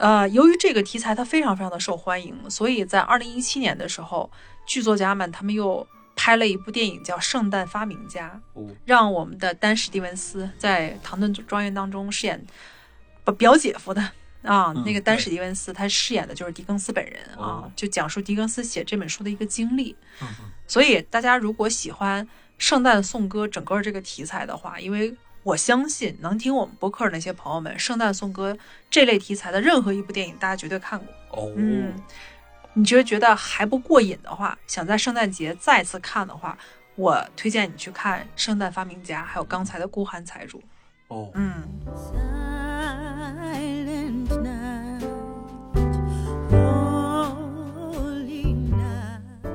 [0.00, 4.30] 呃，由于这个题材它非常非常的受欢迎，所以在二零一七年的时候，
[4.66, 5.86] 剧作家们他们又
[6.16, 12.42] 拍了一部电影叫《圣诞发明家》，哦，让我们的丹·史蒂文斯在《唐顿庄园》当中饰演
[13.24, 14.00] 表表姐夫的
[14.42, 19.94] 啊，嗯那个丹·史蒂文斯他饰演的就是狄更斯本人啊，哦就讲述狄更斯写这本书的一个经历。
[20.66, 22.26] 所以大家如果喜欢
[22.56, 28.56] 圣诞颂歌整个这个题材的话，因为我相信能听我们播客的那些朋友们，圣诞颂歌
[28.90, 31.08] 这类题材的任何一部电影，大家绝对看过。
[31.30, 31.94] 哦，嗯，
[32.74, 36.58] 你觉得觉得还不过瘾的话，想在圣诞节再次看的话，
[36.94, 40.58] 我推荐你去看《圣诞发明家》，还有刚才的《孤寒财主》。
[41.08, 41.62] 哦，嗯
[41.96, 43.08] ，Silent
[44.44, 45.02] night,
[47.80, 49.48] holy night.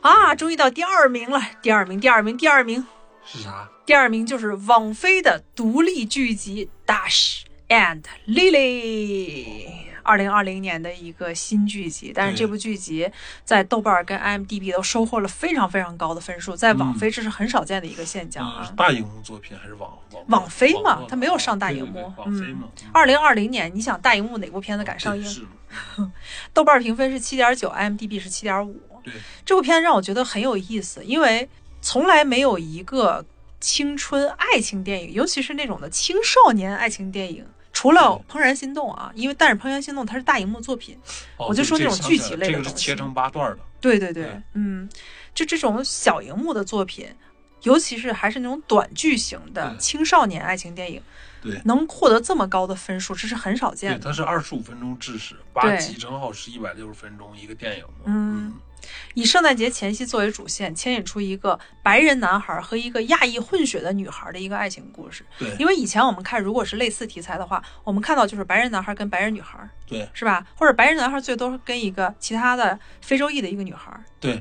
[0.00, 2.84] 啊，终于到第二名了，第二名，第二名，第二名，
[3.24, 3.68] 是啥？
[3.88, 9.66] 第二名就是网飞的独立剧集《Dash and Lily》，
[10.02, 12.12] 二零二零年的一个新剧集。
[12.14, 13.10] 但是这部剧集
[13.44, 18.76] 在豆瓣跟 IMDB 都收获了非常非常高的分数，在网飞这是很少见的一个现象啊嗯，。
[18.76, 22.68] 大荧幕作品还是网网网飞嘛它没有上大荧幕对网飞嘛。
[22.82, 25.48] 嗯二零二零年，你想大荧幕哪部片子敢上映？
[26.52, 28.78] 豆瓣评分是七点九，IMDB 是七点五。
[29.02, 29.14] 对，
[29.46, 31.48] 这部片让我觉得很有意思，因为
[31.80, 33.24] 从来没有一个
[33.60, 38.02] 青春爱情电影，尤其是那种的青少年爱情电影，除了
[38.32, 40.96] 《怦然心动》啊，因为但是《怦然心动》它是大荧幕作品，
[41.36, 42.52] 哦我就说对那种剧集类的东西。
[42.52, 43.58] 这个是切成八段的。
[43.80, 44.42] 对对对，对。
[44.54, 44.88] 嗯，
[45.34, 47.08] 就这种小荧幕的作品，
[47.62, 51.02] 尤其是还是那种短剧型的青少年爱情电影，
[51.42, 54.04] 对能获得这么高的分数，这是很少见对，的。
[54.04, 58.04] 它是二十五分钟制式，八集正好是一百六十分钟一个电影嘛。
[58.06, 58.54] 嗯
[59.12, 65.26] 以圣诞节前夕作为主线，牵引出一个白人男孩和一个亚裔混血的女孩的一个爱情故事。
[65.36, 70.46] 对因为以前我们看，如果是类似题材的话，我们看到就是白人男孩跟白人女孩，对是吧？
[70.56, 74.40] 或者白人男孩最多跟一个其他的非洲裔的一个女孩，对，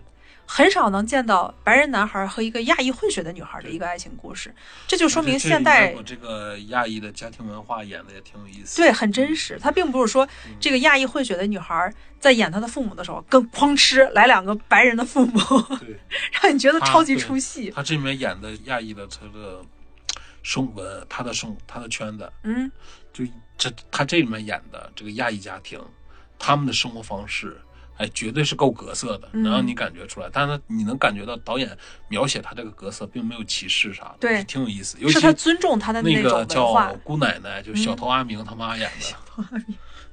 [0.50, 4.52] 很少能见到白人男孩和一个亚裔混血的女孩的一个爱情故事。
[4.88, 8.78] 这就说明现代我这个亚裔的家庭文化演的也挺有意思。
[8.78, 9.60] 对，很真实。
[9.62, 10.28] 他并不是说
[10.60, 15.40] 这个亚裔混血的女孩在演她的父母的时候，跟哐哧来两个白人的父母，
[15.80, 16.00] 对，
[16.42, 17.70] 让你觉得超级出戏。
[17.76, 19.62] 他这里面演的亚裔的他的
[20.42, 22.72] 生活，他的生他的圈子，嗯，
[23.12, 23.26] 就
[23.58, 25.80] 这他这里面演的这个亚裔家庭，
[26.40, 27.60] 他们的生活方式，
[27.98, 30.30] 哎，绝对是够格色的，嗯能让你感觉出来。
[30.32, 31.78] 但是你能感觉到导演
[32.08, 34.98] 描写他这个格色，并没有歧视啥的，对挺有意思。
[35.00, 36.68] 尤其是他尊重他的那个叫。
[37.04, 39.64] 姑奶奶，就小嗯头阿明他妈演的。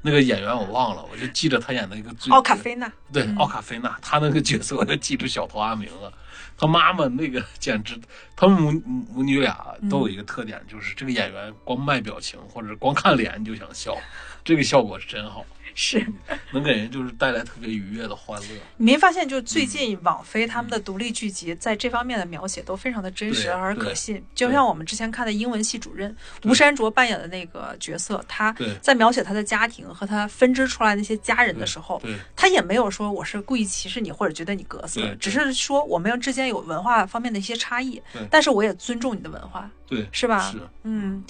[0.00, 6.12] 那个演员我忘了，我就记着他演的一个最奥卡菲娜，对，嗯奥卡菲娜，他那个角色我就记住小头阿明了。
[6.56, 7.98] 他妈妈那个简直，
[8.36, 8.72] 他们母
[9.10, 13.96] 母女俩都有一个特点，就是这个演员光卖表情或者光看脸你就想笑，
[14.44, 15.44] 这个效果是真好，
[15.74, 16.06] 是
[16.52, 18.48] 能给人就是带来特别愉悦的欢乐。
[18.76, 24.24] 你没发现，就最近网飞他们的独立剧集在这方面的描写都非常的真实对而可信。
[24.34, 32.00] 就像我们之前看的英文系主任吴山卓扮演的那个角色，他在描写他的家庭和他分支出来那些家人的时候，
[32.36, 38.00] 他也没有说我是故意歧视你或者觉得你格色只是说我们之间有文化方面的一些差异，
[38.30, 40.50] 但是我也尊重你的文化，对，是吧？
[40.50, 41.24] 是，嗯，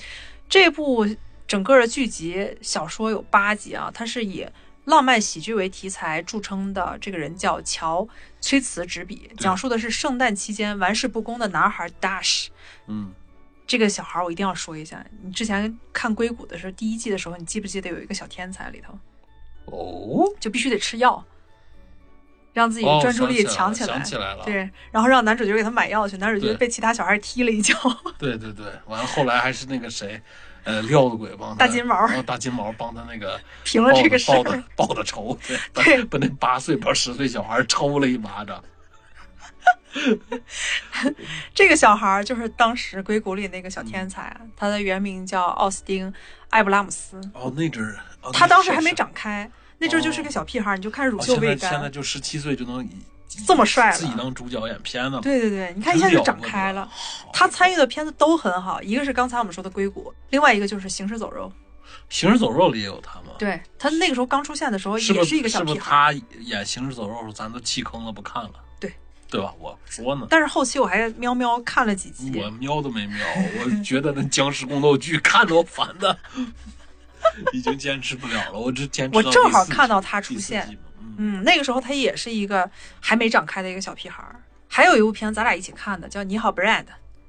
[0.49, 1.07] 这部
[1.47, 4.47] 整个的剧集小说有八集啊，它是以
[4.87, 8.07] 浪漫喜剧为题材著称的这个人叫乔
[8.41, 12.49] 崔茨执笔，讲述的是圣诞期间玩世不恭的男孩 Dash。
[12.87, 13.13] 嗯，
[13.67, 18.99] 这个小孩我一定要说一下，你之前看硅谷的时候，第一季的时候，你记不记得有一个小天才里头，
[19.67, 21.25] 哦，就必须得吃药，
[22.53, 23.87] 让自己哦专注力强起来。
[23.87, 24.45] 想起来了。
[24.45, 27.75] 对，然后让男主角给他买药去，男主角被其他小孩踢了一脚。
[28.19, 30.21] 对对对，完了后来还是那个谁，
[30.65, 35.39] 呃，料子鬼帮他大金毛大金毛帮他那个平了这个报的报的仇，
[35.73, 38.63] 对， 把那八岁不十岁小孩抽了一巴掌。
[41.55, 46.11] 这个小孩就是当时硅谷里那个小天才，啊他的原名叫奥斯汀·
[46.51, 47.21] 艾布拉姆斯。
[47.33, 49.49] 哦，那阵儿，哦他当时还没，长开，
[49.79, 51.89] 那阵儿就是个小屁孩儿，你就看乳哦臭未现在现在。
[51.89, 52.91] 就十七岁就能以
[53.47, 55.21] 这么帅了自己当主角演片子了。
[55.21, 56.89] 对对对，你看一下就长开了。
[57.33, 61.51] 他参与的片子都很好，一个是刚才我们说的《硅谷》，另外一个就是《行尸走肉》。
[62.09, 63.33] 行尸走肉里也有他吗？
[63.39, 65.81] 对他那个时候刚出现的时候，也是一个小是不是。
[65.81, 68.51] 他演行尸走肉的时候，咱都弃坑了，不看了？
[68.81, 68.93] 对，
[69.31, 69.53] 对吧？
[69.59, 73.19] 我说呢，但是后期我还喵喵看了几集我，喵都没喵，
[73.65, 76.17] 我觉得那僵尸宫斗剧 看着我烦的，
[77.53, 78.59] 已经坚持不了了。
[78.59, 80.77] 我只坚持我正好看到他出现
[81.19, 84.41] 嗯，嗯，那个时候他也是一个还没长开的一个小屁孩儿。
[84.69, 86.85] 还有一部片咱俩一起看的，叫《你好，Brad》。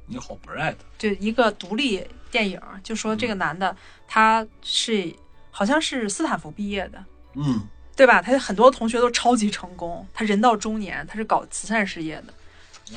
[0.07, 3.75] 你好，Brad，就一个独立电影，就说这个男的
[4.07, 5.11] 他是
[5.49, 8.21] 好像是斯坦福毕业的，嗯，对吧？
[8.21, 12.33] 他很多同学都超级成功，他人到中年，他是搞慈善事业的，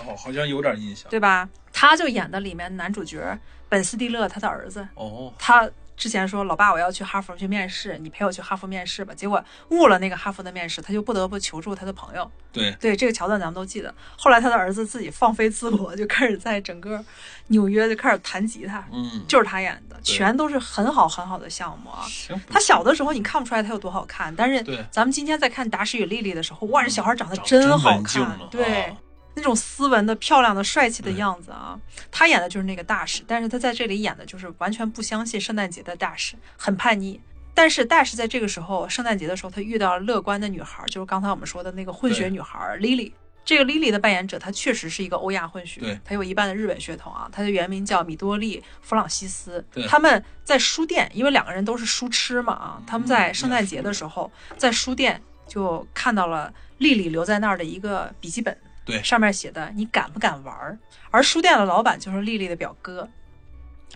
[0.04, 1.08] 好，好像有点印象。
[1.10, 1.48] 对吧？
[1.72, 12.30] 他就演的里面男主角本斯蒂勒他的儿子，哦，他之前说老爸我要去哈佛去面试，你陪我去哈佛面试吧，结果误了那个哈佛的面试，他就不得不求助他的朋友。
[12.52, 13.92] 对，对这个桥段咱们都记得。
[14.16, 17.04] 后来他的儿子自己放飞自我，就开始在整个
[17.48, 22.06] 纽约就开始弹吉他，嗯，就是他演的，全都是很好很好的项目啊。
[22.06, 28.82] 行，他小的时候你看不出来他有多好看，但是咱们今天在看《达史与莉莉》的时候，哇，这小孩长得真好看对。
[28.84, 28.96] 啊
[29.38, 31.78] 那种斯文的、漂亮的、帅气的样子啊，
[32.10, 37.20] 他演的就是那个大使，但是他在这里演的就是完全不相信圣诞节的大使，很叛逆。
[37.54, 43.12] 但是大使在这个时候，圣诞节的时候，他遇到了乐观的女孩，就是刚才我们说的那个混血女孩 Lily。
[43.44, 47.26] 这个 Lily 的扮演者，她确实是一个欧亚混血，她有一半的日本血统啊。
[47.32, 49.86] 她的原名叫米多利·弗朗西斯对。
[49.86, 58.54] 他们在书店，因为两个人都是书痴嘛啊，他们在圣诞节的时候，在书店就看到了丽丽留在那儿的一个笔记本，
[58.88, 60.78] 对上面写的“你敢不敢玩儿”，
[61.12, 63.08] 而书店的老板就是丽丽的表哥，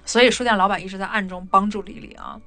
[0.05, 2.38] 所以书店老板一直在暗中帮助丽丽啊。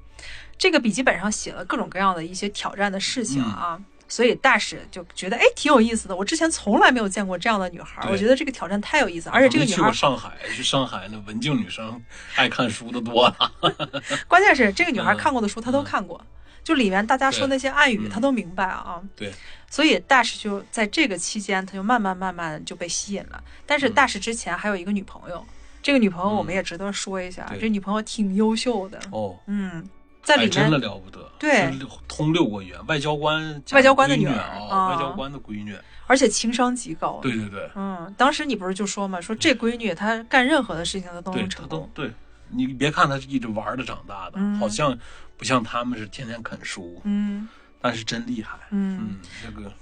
[0.56, 3.78] 这个笔记本上写了各种各样的一些挑战的事情啊，
[4.08, 6.16] 所以大使就觉得哎挺有意思的。
[6.16, 12.02] 我之前从来没有见过这样的女孩儿，我觉得这个挑战太有意思，而且这个没去过女孩儿上海，去上海那文静女生
[12.36, 13.52] 爱看书的多了。
[14.26, 16.24] 关键是这个女孩嗯看过的书她都看过，
[16.66, 19.00] 就里面大家说那些暗语他都明白啊。
[19.14, 19.32] 对，
[19.70, 23.40] 所以大使就在这个期间，他就慢慢慢慢就被吸引了。
[23.64, 23.94] 但是嗯。
[23.94, 25.46] 大使之前还有一个女朋友，
[25.80, 26.56] 这个女朋友我们嗯。
[26.56, 27.60] 也值得说一下，对。
[27.60, 29.88] 这女朋友挺优秀的，哦，嗯，
[30.24, 31.70] 在里面真的，了不得，对
[32.08, 35.76] 通六国语言，外交官外交官的女女儿啊，啊外交官的闺女，
[36.08, 37.20] 而且情商极高。
[37.22, 41.88] 对对对，嗯，当时你不是就说嘛，说这闺女她干任何的事情她都能成功。
[41.94, 42.10] 对，
[42.50, 44.58] 你别看她是一直玩的长大的，嗯。
[44.58, 44.98] 好像
[45.36, 47.48] 不像他们是天天啃书，嗯
[47.80, 49.72] 但是真厉害，嗯，嗯，这个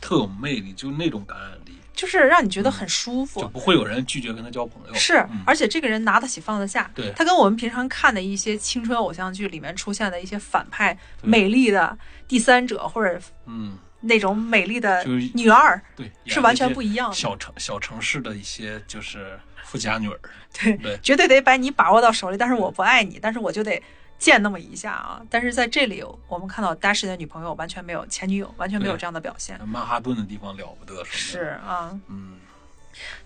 [0.00, 3.48] 特有魅力，就那种感染力，就是让你觉得很舒服就。
[3.48, 4.94] 不会有人拒绝跟他交朋友。
[4.94, 6.90] 是嗯，而且这个人拿得起放得下。
[6.94, 11.96] 对他跟我们平常看的一些青春偶像剧里面出现的一些反派、美丽的
[12.28, 15.02] 第三者或者嗯，那种美丽的
[15.32, 17.16] 女二对，是完全不一样的。
[17.16, 20.20] 小城小城市的一些就是富家女儿，
[20.52, 22.36] 对，对绝对得把你把握到手里。
[22.36, 23.80] 但是我不爱你，但是我就得
[24.24, 25.20] 见那么一下啊。
[25.28, 29.60] 但是在这里，我们看到 Dash 的女朋友完全没有前女友，完全没有这样的表现。
[29.66, 32.38] 曼哈顿的地方了不得，是是，啊嗯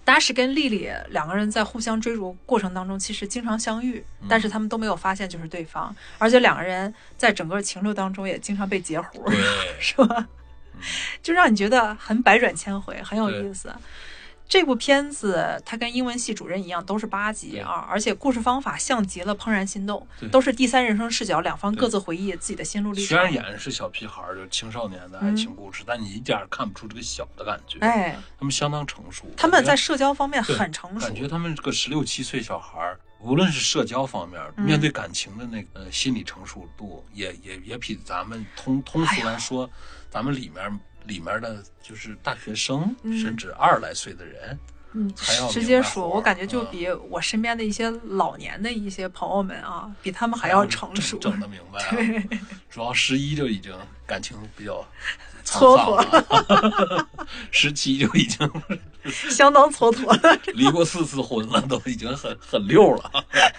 [0.05, 9.39] ，，Dash 跟丽丽两个人在互相追逐过程当中，其实经常相遇，嗯但是他们都没有发现就是对方，而且两个人在整个情路当中也经常被截胡，对，
[9.79, 10.27] 是吧？
[11.23, 13.75] 就让你觉得很百转千回，很有意思。
[14.49, 23.09] 这部片子它跟英文系主任一样，都是八集啊，而且故事方法像极了《怦然心动》，都是第三人称视角，两方各自回忆自己的心路历程。
[23.09, 39.69] 虽然演的是小屁孩儿，就青少年的爱情故事，但你一点儿看不出这个小的感觉，嗯哎，他们相当成熟，他们在社交方面很成熟感，觉他们这个十六七岁小孩儿，无论是社交方面，嗯面对感情的那个呃心理成熟度，也也也比咱们通通俗来说，
[40.09, 44.59] 咱们里面里面的就是大学生，嗯甚至二十来岁的人，
[44.93, 51.19] 嗯还要，直接说，我感觉就嗯比我身边的一些老年的一些朋友们啊，比他们还要成熟。
[51.19, 51.97] 整整的明白、啊。
[52.71, 53.75] 主要十一就已经
[54.07, 57.09] 感情比较沧蹉桑了，
[57.51, 58.51] 十七就已经
[59.31, 60.39] 相当蹉跎了。
[60.55, 63.11] 离过四次婚了，都已经很很溜了。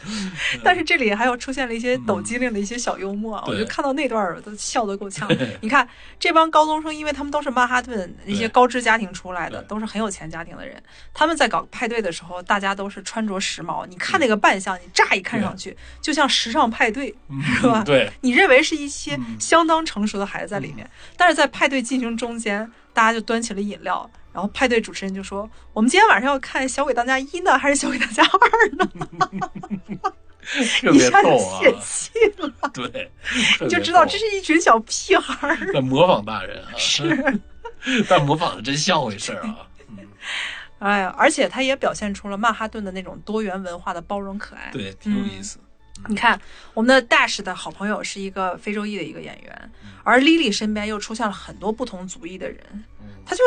[0.63, 5.27] 但是这里还有出现了一些抖机灵的一些小幽默啊，我就看到那段儿都笑得够呛。
[5.61, 5.87] 你看
[6.19, 10.81] 这帮高中生，因为他们都是曼哈顿一些高知家庭出来的，都是很有钱家庭的人，
[11.13, 13.85] 他们在搞派对的时候，大家都是穿着时髦。
[13.87, 17.13] 你看那个扮相，你乍一看上去就像时尚派对，
[17.59, 17.83] 是吧？
[17.83, 20.87] 对，你认为是一些嗯相当成熟的孩子在里面，
[21.17, 28.89] 但是在派对进行中间，大家就端起了饮料，然后派对主持人就说：“我们今天晚上要看《小鬼当家一》呢，还是《小鬼当家二》呢？”
[30.81, 31.59] 特一下就别逗啊！
[31.61, 33.11] 泄气了，对，
[33.61, 35.73] 你 就知道这是一群小屁孩儿。
[35.73, 37.39] 在模仿大人啊，是，
[38.09, 39.67] 但模仿的真像回事儿啊。
[39.89, 39.97] 嗯，
[40.79, 44.71] 哎呀，而且他也表现出了曼哈顿的那种多元文化的包容可爱。
[44.71, 45.59] 对，挺有意思。
[46.07, 46.39] 你看，
[46.73, 49.71] 我们的 Dash 的好朋友是一个非洲裔的一个演员，
[50.03, 52.59] 而 Lily 身边又出现了很多不同族裔的人，
[53.01, 53.41] 嗯他就。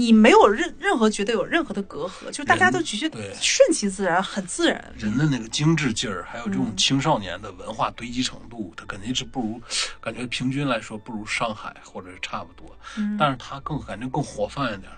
[0.00, 3.34] 你没有任任何觉得有任何的隔阂，就大家都觉得对。
[3.40, 4.92] 顺其自然，很自然。
[4.96, 9.60] 人的那个精致劲儿，还有这种嗯青少年的文化堆积程度，他肯定是不如，
[10.00, 13.16] 感觉平均来说不如上海或者是差不多，嗯。
[13.18, 14.96] 但是他更感觉更活泛一点儿，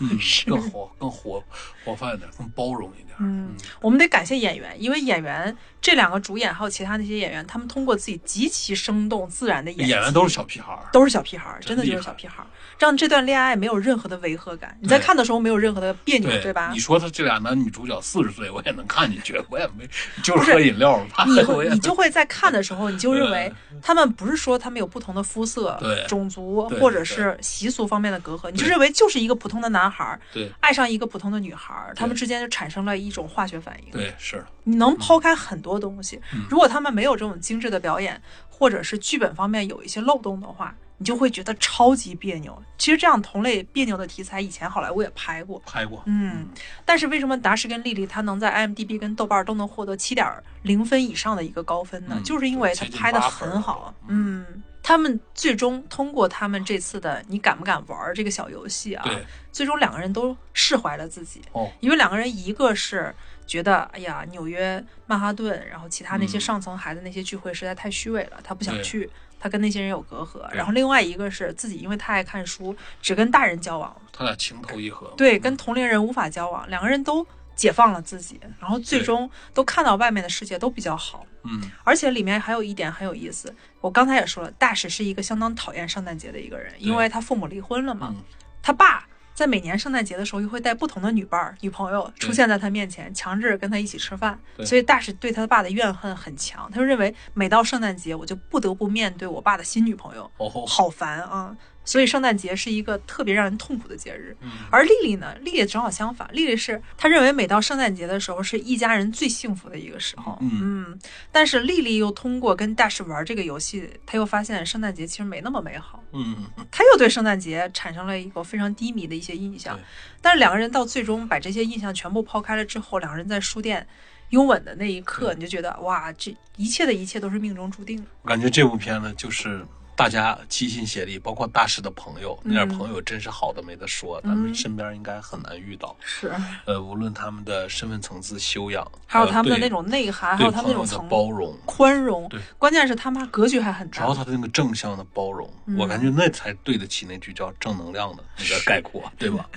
[0.00, 1.44] 嗯， 更活更活
[1.84, 3.18] 活泛一点儿，更包容一点儿。
[3.20, 12.46] 嗯，我们得感谢演员，因为演员这两个主演还有其他那些演员，他们通过自己极其生动自然的演，演员都是小屁孩儿，都是小屁孩儿，真的就是小屁孩儿，
[12.78, 14.76] 让这段恋爱没有任何的违和感。
[14.80, 16.78] 你在看的时候没有任何的别扭，对吧你？
[16.78, 19.86] 说他这俩男女主角四十岁，我也能看进去，我也没
[20.22, 33.90] 就是是喝饮料吧，你会你就会在看的时候，你就认为他们不是说他们有不同的肤色、种族或者是习俗方面的隔阂，你就认为就是一个普通的男孩儿对爱上一个普通的女孩儿，他们之间就产生了一种化学反应。
[33.90, 36.20] 对是，你能抛开很多东西。
[36.32, 42.62] 嗯如果他们没有这种精致的表演，或者是剧本方面有一些漏洞的话，你就会觉得超级别扭。
[42.76, 45.60] 其实这样同类别扭的题材，以前好莱坞也拍过。
[45.64, 46.46] 拍过，嗯，
[46.84, 50.26] 但是为什么达什跟莉莉她能在 IMDB 跟豆瓣都能获得七点
[50.62, 52.14] 零分以上的一个高分呢？
[52.18, 53.86] 嗯就是因为她拍的很好。
[53.86, 59.04] 了嗯，他们最终通过他们这次的“你敢不敢玩”这个小游戏啊，
[59.52, 61.42] 最终两个人都释怀了自己。
[61.52, 63.14] 哦，因为两个人一个是
[63.46, 69.08] 觉得，哎呀，纽约曼哈顿，然后其他那些嗯上层孩子那些聚会实在太虚伪了，他不想去，
[69.38, 70.48] 他跟那些人有隔阂。
[70.52, 81.24] 然后另外一个是自己因为太爱看书，只跟大人交往，他俩情投意合，对，跟同龄人无法交往，两个人都解放了自己，然后最终都看到外面的世界都比较好。
[81.44, 88.22] 嗯，而且里面还有一点很有意思，我刚才也说了，大使是一个相当讨厌圣诞节的一个人，因为他父母离婚了嘛，嗯。
[88.60, 89.06] 他爸
[89.38, 94.36] 在每年圣诞节的时候，又会带不同的女伴儿、女朋友出现在他面前，强制跟他一起吃饭。
[94.64, 101.56] 所以大使对他爸的怨恨很强，他就认为每到圣诞节，我就不得不面对我爸的新女朋友，哦，好烦啊！
[101.88, 104.36] 所以圣诞节是一个特别让人痛苦的节日。
[104.42, 110.38] 嗯而丽丽呢，丽丽正好相反，丽丽是她认为每到圣诞节的时候是一家人最幸福的一个时候。
[110.42, 110.98] 嗯
[111.32, 119.80] 但是丽丽又通过跟大使玩这个游戏，她又发现圣诞节其实没那么美好，嗯她又对圣诞节产生了一个非常低迷的一些印象。
[120.20, 123.86] 但是两个人到最终把这些印象全部抛开了之后，两个人在书店
[124.28, 128.04] 拥吻的那一刻，你就觉得哇，这一切的一切都是命中注定。
[128.22, 129.64] 我感觉这部片子就是
[129.98, 135.96] 大家齐心协力，包括大师的朋友，那点嗯朋友真是好的没得说，咱们身边应该很难遇到。
[135.98, 136.32] 是，
[136.66, 144.14] 呃，无论他们的身份层次修养，还有他们的那种内涵，还有他们那种包容，宽容对，关键是他妈格局还很大然后。
[144.14, 149.50] 他的那个正向的包容，嗯我感觉那才对得起那句叫正能量的那个概括，对吧？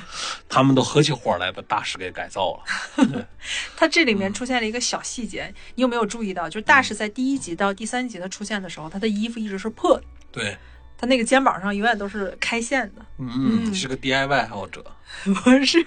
[0.49, 3.27] 他们都合起伙来把大师给改造了。
[3.77, 6.49] 他这里嗯面出现了一个小细节，你有没有注意到？
[6.49, 10.55] 就是大师在第一集到第三集他出现的时候，他的衣服一直是破的，对，
[10.97, 14.83] 他那个肩膀上永远都是开线的，嗯，嗯是个 DIY 爱好者，
[15.43, 15.83] 不是。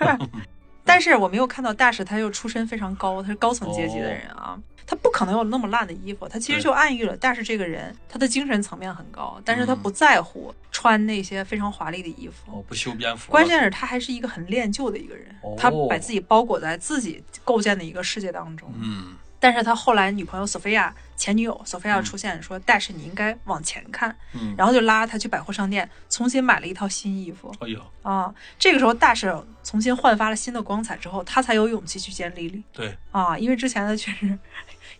[0.86, 4.54] 但是我没有看到大使，他又出身非常高，他是高层阶级的人啊，
[4.86, 6.28] 他不可能有那么烂的衣服。
[6.28, 12.58] 他其实就暗喻了大使这个人，他的精神层面很高，但是他嗯不在乎穿那些非常华丽的衣服。
[12.58, 13.32] 哦，不修边幅。
[13.32, 18.70] 关键是他还是一个很恋旧的一个人，哦他把自己包裹在自己构建的一个世界当中。
[18.78, 22.04] 嗯，但是他后来女朋友索菲亚前女友索菲亚嗯。
[22.04, 27.54] 出现，说大使你应该往前看，嗯，然后就拉他去百货商店重新买了一套新衣服。
[27.60, 28.34] 哎呦，啊。
[28.58, 34.38] 这个时候大使重新焕发了新的光彩之后，他才有勇气去见莉莉对，啊，因为之前他确实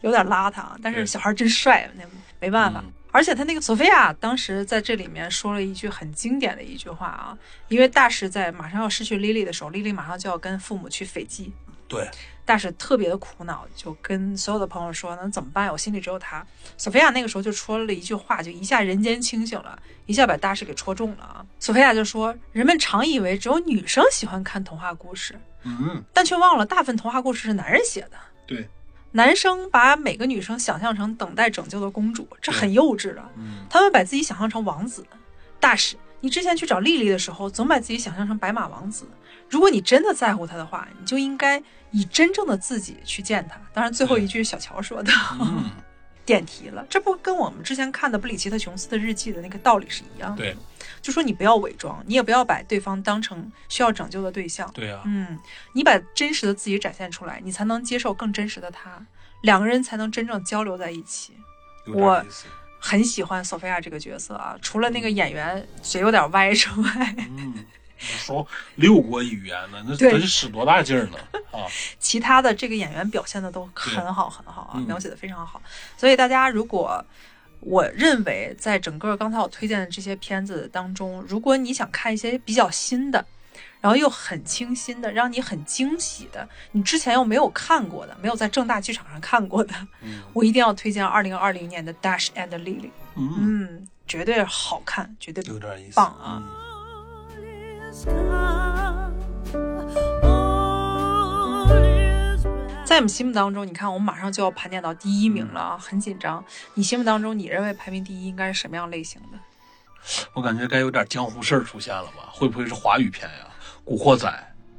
[0.01, 2.05] 有点邋遢，但是小孩真帅，那
[2.41, 2.81] 没办法。
[2.85, 2.93] 嗯。
[3.12, 7.39] 而且他那个索菲亚当时在这里面说了一句很经典的一句话啊，
[7.69, 11.53] 因为大使在马上要失去莉莉的时候，莉莉马上就要跟父母去斐济，
[11.86, 12.11] 对，
[12.45, 15.73] 大使特别的苦恼，就跟所有的朋友说：“那怎么办呀？
[15.73, 16.45] 我心里只有他。”
[16.77, 21.47] 索菲亚那个时候就说了一句话，就一下人间清醒了，一下把大使给戳中了啊！
[21.59, 28.16] 索菲亚就说：“人们常以为只有女生喜欢看童话故事，嗯，但却忘了大部分童话故事是男人写的。
[28.47, 28.69] 对，
[29.12, 33.23] 男生把每个女生想象成等待拯救的公主，这很幼稚的。
[33.39, 35.07] 嗯，他们把自己想象成王子。
[35.59, 39.09] 大使，你之前去找丽丽的时候，总把自己想象成白马王子。
[39.55, 41.62] 如果你真的在乎他的话，你就应该
[41.93, 43.55] 以真正的自己去见他。
[43.72, 45.70] 当然，最后一句小乔说的，嗯，
[46.26, 46.85] 点题了。
[46.90, 50.43] 这不跟我们之前看的布里奇特·琼斯的日记的那个道理是一样的。
[50.43, 50.56] 对，
[51.01, 54.68] 就说你不要伪装，你也不要把对方当成需要拯救的对象。
[54.74, 55.39] 对啊，嗯，
[55.72, 59.01] 你把真实的自己展现出来，你才能接受更真实的他，
[59.43, 61.32] 两个人才能真正交流在一起。
[61.86, 62.26] 我。
[62.86, 67.64] 很喜欢索菲亚这个角色啊，除了那个演员嘴有点歪之外，嗯，
[68.05, 71.18] 说六国语言呢，那得使多大劲儿呢？
[71.52, 71.66] 啊，
[71.98, 75.60] 其他的这个演员表现的都很好很好啊，嗯描写的非常好。
[75.97, 77.05] 所以大家如果
[77.60, 83.24] 我认为在整个刚才我推荐的这些片子当中，如果你想看一些比较新的。
[83.81, 92.81] 然后又很清新的，让你很惊喜的，你之前又没有看过的，没有在正大剧场上看过的，嗯我一定要推荐二零二零年的《Dash and Lily》。
[93.14, 95.97] 嗯，嗯，绝对好看，绝对有点意思。
[95.97, 96.48] 棒啊嗯
[102.85, 106.45] 在我们心目当中，你看我们马上就要盘点到第一名了啊，很紧张。
[106.75, 109.39] 你心目当中，你认为排名第一应该是什么样类型的？
[110.33, 112.29] 我感觉该有点江湖事儿出现了吧？
[112.33, 113.47] 会不会是华语片呀？
[113.85, 114.29] 《古惑仔》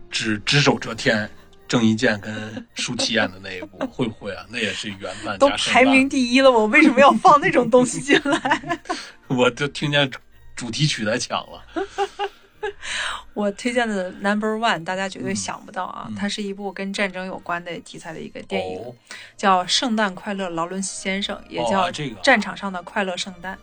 [0.10, 1.30] 只只手遮天，
[1.68, 4.46] 郑伊健跟舒淇演的那一部，会不会啊？
[4.50, 8.80] 那也是原版都排名第一了，我为什么要放那种东西进来？
[9.28, 10.12] 我就听见
[10.56, 11.64] 主题曲在抢了。
[13.34, 18.96] 我推荐的 Number One，大家绝对想不到啊，嗯它是一部跟战争有关的题材的一个电影，哦，
[19.38, 23.56] 叫《圣诞快乐，劳伦斯先生》，也叫《哦这个战场上的快乐圣诞》。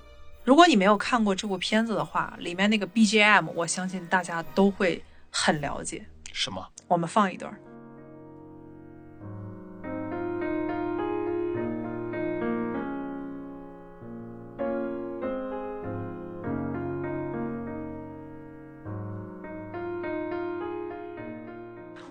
[0.45, 6.05] 如果你没有看过这部片子的话，里面那个 BGM，我相信大家都会很了解。
[6.33, 6.66] 什么？
[6.89, 7.55] 我们放一段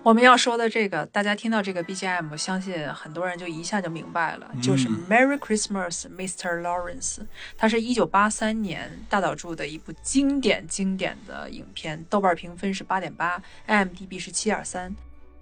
[0.04, 6.60] 我们要说的这个，大家听到这个 BGM，我相信很多人就一下就明白了，就是嗯 Merry Christmas, Mr.
[6.60, 7.18] Lawrence。
[7.56, 14.92] 它是一九八三年大岛渚的一部经典经典的影片，豆瓣评分是八点八，IMDB 是七点三。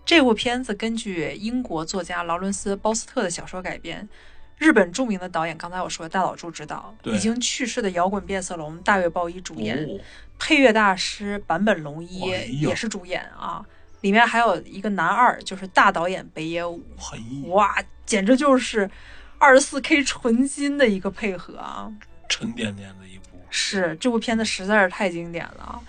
[0.05, 4.07] 这部片子根据英国作家劳伦斯·鲍斯特的小说改编，
[4.59, 9.99] 日本著名的导演刚才我说的大岛渚执导，已经去世的摇滚变色龙大月暴一主演，哦，
[10.39, 12.21] 配乐大师坂本龙一
[12.61, 13.65] 也是主演啊。
[14.01, 16.83] 里面还有一个男二，就是大导演北野武，
[17.49, 17.75] 哇，
[18.07, 18.91] 简直就是
[19.39, 21.93] 二十四 K 纯金的一个配合啊！
[22.29, 23.39] 沉甸甸的一部。
[23.51, 25.81] 是这部片子实在是太经典了啊。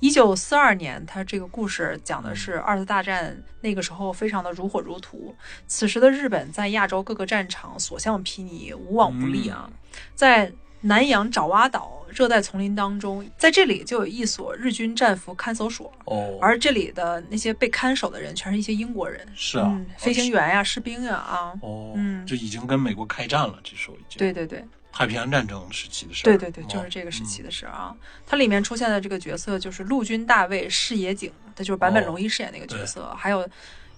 [0.00, 5.34] 一九四二年，他这个故事讲的是二次大战那个时候非常的如火如荼，
[5.66, 9.68] 此时的日本在亚洲各个战场所向披靡，无往不利啊。
[10.14, 24.64] 在南洋爪哇岛热带丛林当中，在这里就有一所日军战俘看守所，哦，而这里的那些被看守的人全是一些英国人，是啊嗯，飞行员呀、士兵呀啊，哦，嗯就已经跟美国开战了，这时候已经对对对。
[24.90, 26.24] 太平洋战争时期的事儿。
[26.24, 27.94] 对对对，就是哦这个时期的事儿啊。
[28.26, 33.46] 它里面出现的这个角色就是陆军大尉矢野景，他就是坂本龙一饰演那个角色，还有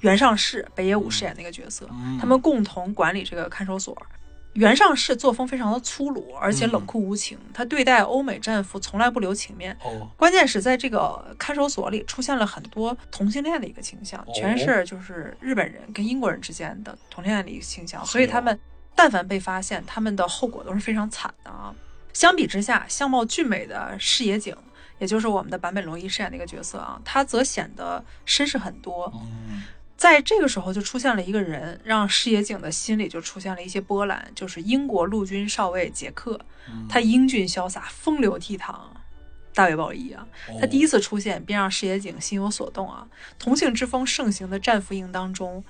[0.00, 3.96] 原上士北野武饰演那个角色，嗯他们共同管理这个看守所。
[4.54, 9.76] 原上士作风非常的粗鲁，而且冷酷无情，他对待欧美战俘从来不留情面。
[9.84, 18.58] 哦，关键是在这个看守所里出现了很多同性恋的一个倾向，哦全是就是日本人跟英国人之间的同性恋的一个倾向，所以他们
[18.96, 21.72] 但凡被发现，他们的后果都是非常惨的啊。
[22.12, 24.54] 相比之下，相貌俊美的视野井，
[24.98, 29.10] 也就是我们的坂本龙一饰演的一个角色啊，他则显得绅士很多。
[29.14, 29.62] 嗯，
[30.00, 36.40] 在这个时候，就出现了一个人，让矢野景的心里就出现了一些波澜，就是英国陆军少尉杰克，
[36.70, 38.74] 嗯他英俊潇洒，风流倜傥，
[39.52, 40.26] 大卫鲍伊啊。
[40.58, 43.06] 他第一次次出现，便让矢野景心有所动啊。
[43.38, 45.62] 同性之风盛行的战俘营当中，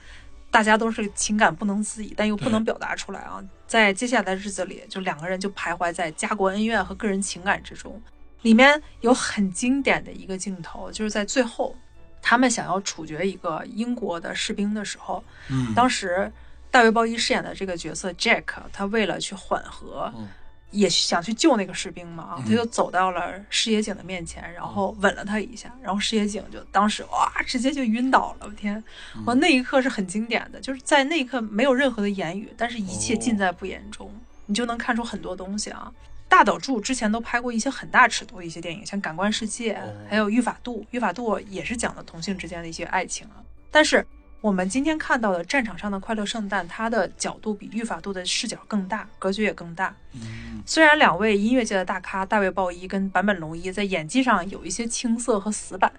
[0.49, 3.43] 大家都是情感不能自已，但又不能表达出来啊。
[3.67, 8.01] 在接下来的日子里，就两个人就徘徊在家国恩怨和个人情感之中。
[8.43, 11.77] 里面有很经典的一个镜头，就是在最后，
[12.23, 16.31] 他们想要处决一个英国的士兵的时候，嗯，当时
[16.71, 20.29] 大卫鲍伊饰演的这个角色 Jack，他为了去缓和，嗯。
[20.73, 22.45] 也想去救那个士兵嘛，啊嗯。
[22.45, 28.77] 他就走到了矢野井的面前，然后吻了他一下，然后矢野井就当时哇，直接就晕倒了，我天！
[29.17, 29.25] 嗯。
[29.27, 34.15] 我那一刻是很经典的，就是在那一刻没有任何的言语，但是一切尽在不言中，
[34.47, 35.91] 你就能看出很多东西啊。
[36.31, 43.43] 大岛渚之前都拍过一些很大尺度的一些电影，像《感官世界》哦还有《御法度》，《御法度》也是讲的同性之间的一些爱情啊。
[43.71, 44.07] 但是
[44.41, 49.95] 我们今天看到的战场上的快乐圣诞，它的角度比《御法度》的视角更大，格局也更大。
[50.15, 55.91] 嗯虽然两位音乐界的大咖大卫鲍伊跟坂本龙一在演技上有一些青涩和死板，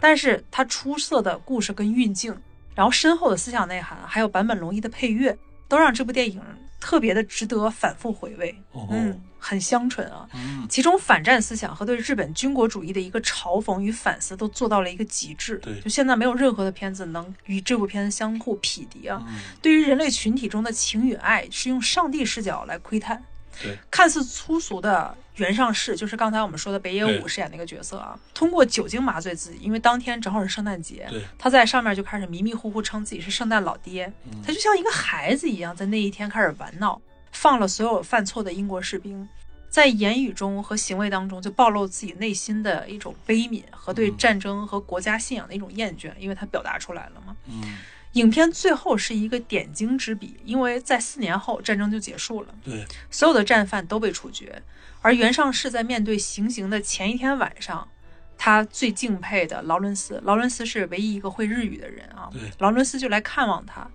[0.00, 2.36] 但是他出色的故事跟运镜，
[2.74, 5.38] 然后深厚的思想内涵，还有坂本龙一的配乐，
[5.68, 6.42] 都让这部电影
[6.80, 8.54] 特别的值得反复回味。
[8.72, 10.28] 哦嗯，很香醇啊。
[10.34, 15.56] 嗯其中反战思想和对日本军国主义的一个嘲讽与反思都做到了一个极致。
[15.58, 19.22] 对就现在没有任何的片子能与这部片子相互匹敌啊。
[19.28, 23.24] 嗯，对于人类群体中的情与爱，是用上帝视角来窥探。
[23.60, 37.00] 对，看似粗俗的原上士，就是刚才我们说的北野武饰演那个角色啊，通过酒精麻醉自己，因为当天正好是圣诞节，他在上面就开始迷迷糊糊称自己是圣诞老爹，嗯他就像一个孩子一样，在那一天开始玩闹，
[37.32, 39.28] 放了所有犯错的英国士兵。
[39.68, 47.36] 在言语中和行为当中，就暴露自己内心的一种悲悯和对嗯战争和国家信仰的一种厌倦，因为他表达出来了嘛。
[47.46, 47.76] 嗯，
[48.12, 54.62] 影片最后是一个点睛之笔，因为在四年后战争就结束了，对，所有的战犯都被处决，
[55.02, 57.86] 而袁尚士在面对行刑的前一天晚上，
[58.38, 63.86] 他最敬佩的劳伦斯，劳伦斯是唯一一个会日语的人啊对，劳伦斯就来看望他，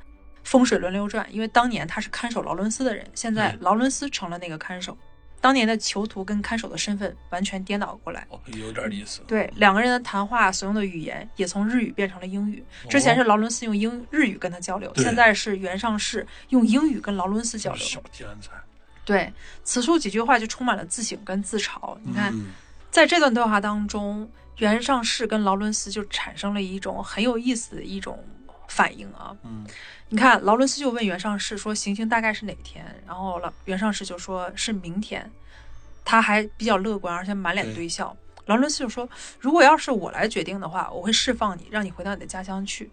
[0.44, 4.98] 风水轮流转，因为当年他是看守劳伦斯的人，现在劳伦斯成了那个看守，
[5.42, 8.26] 当年的囚徒跟看守的身份完全颠倒过来。
[8.30, 9.22] 哦，有点意思。
[9.28, 12.64] 对两个人的谈话所用的语言也从日语变成了英语。
[12.90, 17.84] 之前是劳伦斯用英日语跟他交流，对现在是袁尚士用英语跟劳伦斯交流。
[17.84, 18.52] 小天才，
[19.04, 19.34] 对，
[19.64, 21.98] 此处几句话就充满了自省跟自嘲。
[22.04, 22.48] 你看，嗯
[22.92, 28.24] 在这段对话当中，袁尚士跟劳伦斯就产生了一种很有意思的一种
[28.68, 29.36] 反应啊。
[29.44, 29.66] 嗯
[30.10, 35.32] 你看，劳伦斯就问袁尚士说行刑大概是哪天，然后了袁尚士就说是明天，
[36.06, 38.16] 他还比较乐观，而且满脸堆笑。
[38.46, 39.10] 劳伦斯就说，
[39.40, 42.92] 如果要是我来决定的话，我会释放你，让你回到你的家乡去。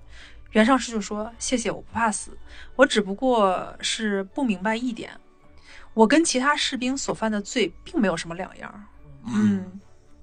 [0.52, 2.36] 袁尚士就说：“谢谢，我不怕死，
[2.76, 5.12] 我只不过是不明白一点，
[5.92, 8.84] 我跟其他士兵所犯的罪并没有什么两样。”
[9.26, 9.80] 嗯，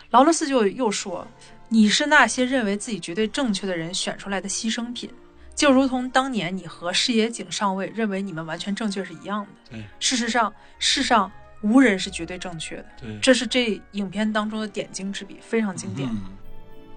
[0.09, 1.27] 劳伦斯就又说
[1.69, 5.09] ：“你是那些认为自己绝对正确的人选出来的牺牲品，
[5.57, 9.71] 就如同当年你和视野井上尉认为你们完全正确是一样的。
[9.71, 11.29] 对事实上，世上
[11.61, 12.85] 无人是绝对正确的。
[13.01, 16.07] 对，这是这影片当中的点睛之笔，非常经典。
[16.09, 16.21] 嗯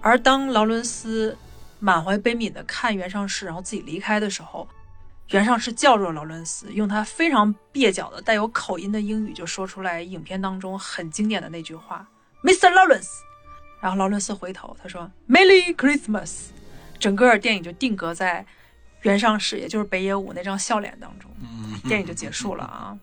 [0.03, 1.37] 而当劳伦斯
[1.79, 4.67] 满怀悲悯的看袁尚士，然后自己离开的时候，
[5.29, 12.07] 袁尚士叫住了劳伦斯，用他非常蹩脚的带有口音的英语就说出来影片当中很经典的那句话
[12.43, 12.71] ：“Mr.
[12.71, 13.09] Lawrence。”
[13.79, 16.47] 然后劳伦斯回头，他说：“Merry Christmas。”
[17.01, 18.45] 整个电影就定格在
[19.01, 21.29] 原上士，也就是北野武那张笑脸当中。
[21.41, 21.59] 嗯
[21.89, 22.97] 电影就结束了啊。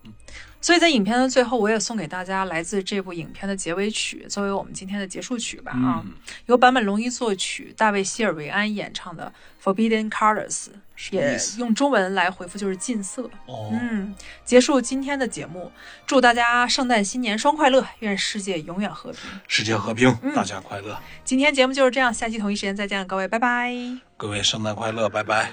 [0.61, 6.13] 所以在影片的最后，我也送给大家来自这部影片的结尾曲，作为我们今天的结束曲吧啊，嗯
[6.45, 9.31] 由坂本龙一作曲，大卫希尔维安演唱的
[9.63, 10.65] 《Forbidden Colors》，
[11.11, 11.39] 也？
[11.57, 13.23] 用中文来回复就是禁色。
[13.45, 14.13] 哦，嗯，
[14.43, 15.71] 结束今天的节目，
[16.05, 19.21] 祝大家圣诞新年双快乐，愿世界永远和平。
[19.47, 23.73] 世界和平，嗯大家快乐，今天节目就是这样，下期同一时间再见，各位，拜拜。
[24.17, 25.51] 各位圣诞快乐，拜拜。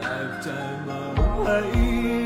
[0.00, 0.88] A lifetime
[1.44, 2.23] away.